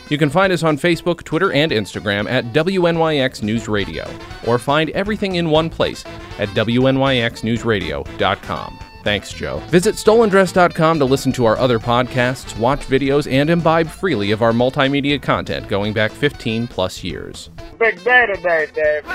You 0.08 0.18
can 0.18 0.30
find 0.30 0.52
us 0.52 0.62
on 0.62 0.78
Facebook, 0.78 1.24
Twitter, 1.24 1.52
and 1.52 1.72
Instagram 1.72 2.30
at 2.30 2.44
WNYX 2.46 3.42
News 3.42 3.68
Radio, 3.68 4.08
or 4.46 4.58
find 4.58 4.90
everything 4.90 5.34
in 5.36 5.50
one 5.50 5.68
place 5.70 6.04
at 6.38 6.48
WNYXNewsRadio.com. 6.50 8.78
Thanks, 9.04 9.32
Joe. 9.32 9.58
Visit 9.68 9.94
stolendress.com 9.94 10.98
to 10.98 11.04
listen 11.04 11.30
to 11.32 11.44
our 11.46 11.56
other 11.56 11.78
podcasts, 11.78 12.58
watch 12.58 12.80
videos, 12.80 13.30
and 13.30 13.48
imbibe 13.48 13.86
freely 13.88 14.32
of 14.32 14.42
our 14.42 14.50
multimedia 14.52 15.22
content 15.22 15.68
going 15.68 15.92
back 15.92 16.10
15 16.10 16.66
plus 16.66 17.04
years. 17.04 17.48
Big 17.78 18.02
day 18.04 18.26
today, 18.26 18.66
Dave. 18.74 19.06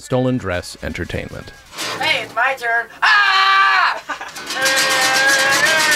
Stolen 0.00 0.38
Dress 0.38 0.78
Entertainment. 0.82 1.50
Hey, 2.00 2.22
it's 2.24 2.34
my 2.34 2.54
turn. 2.54 2.86
Ah! 3.02 4.24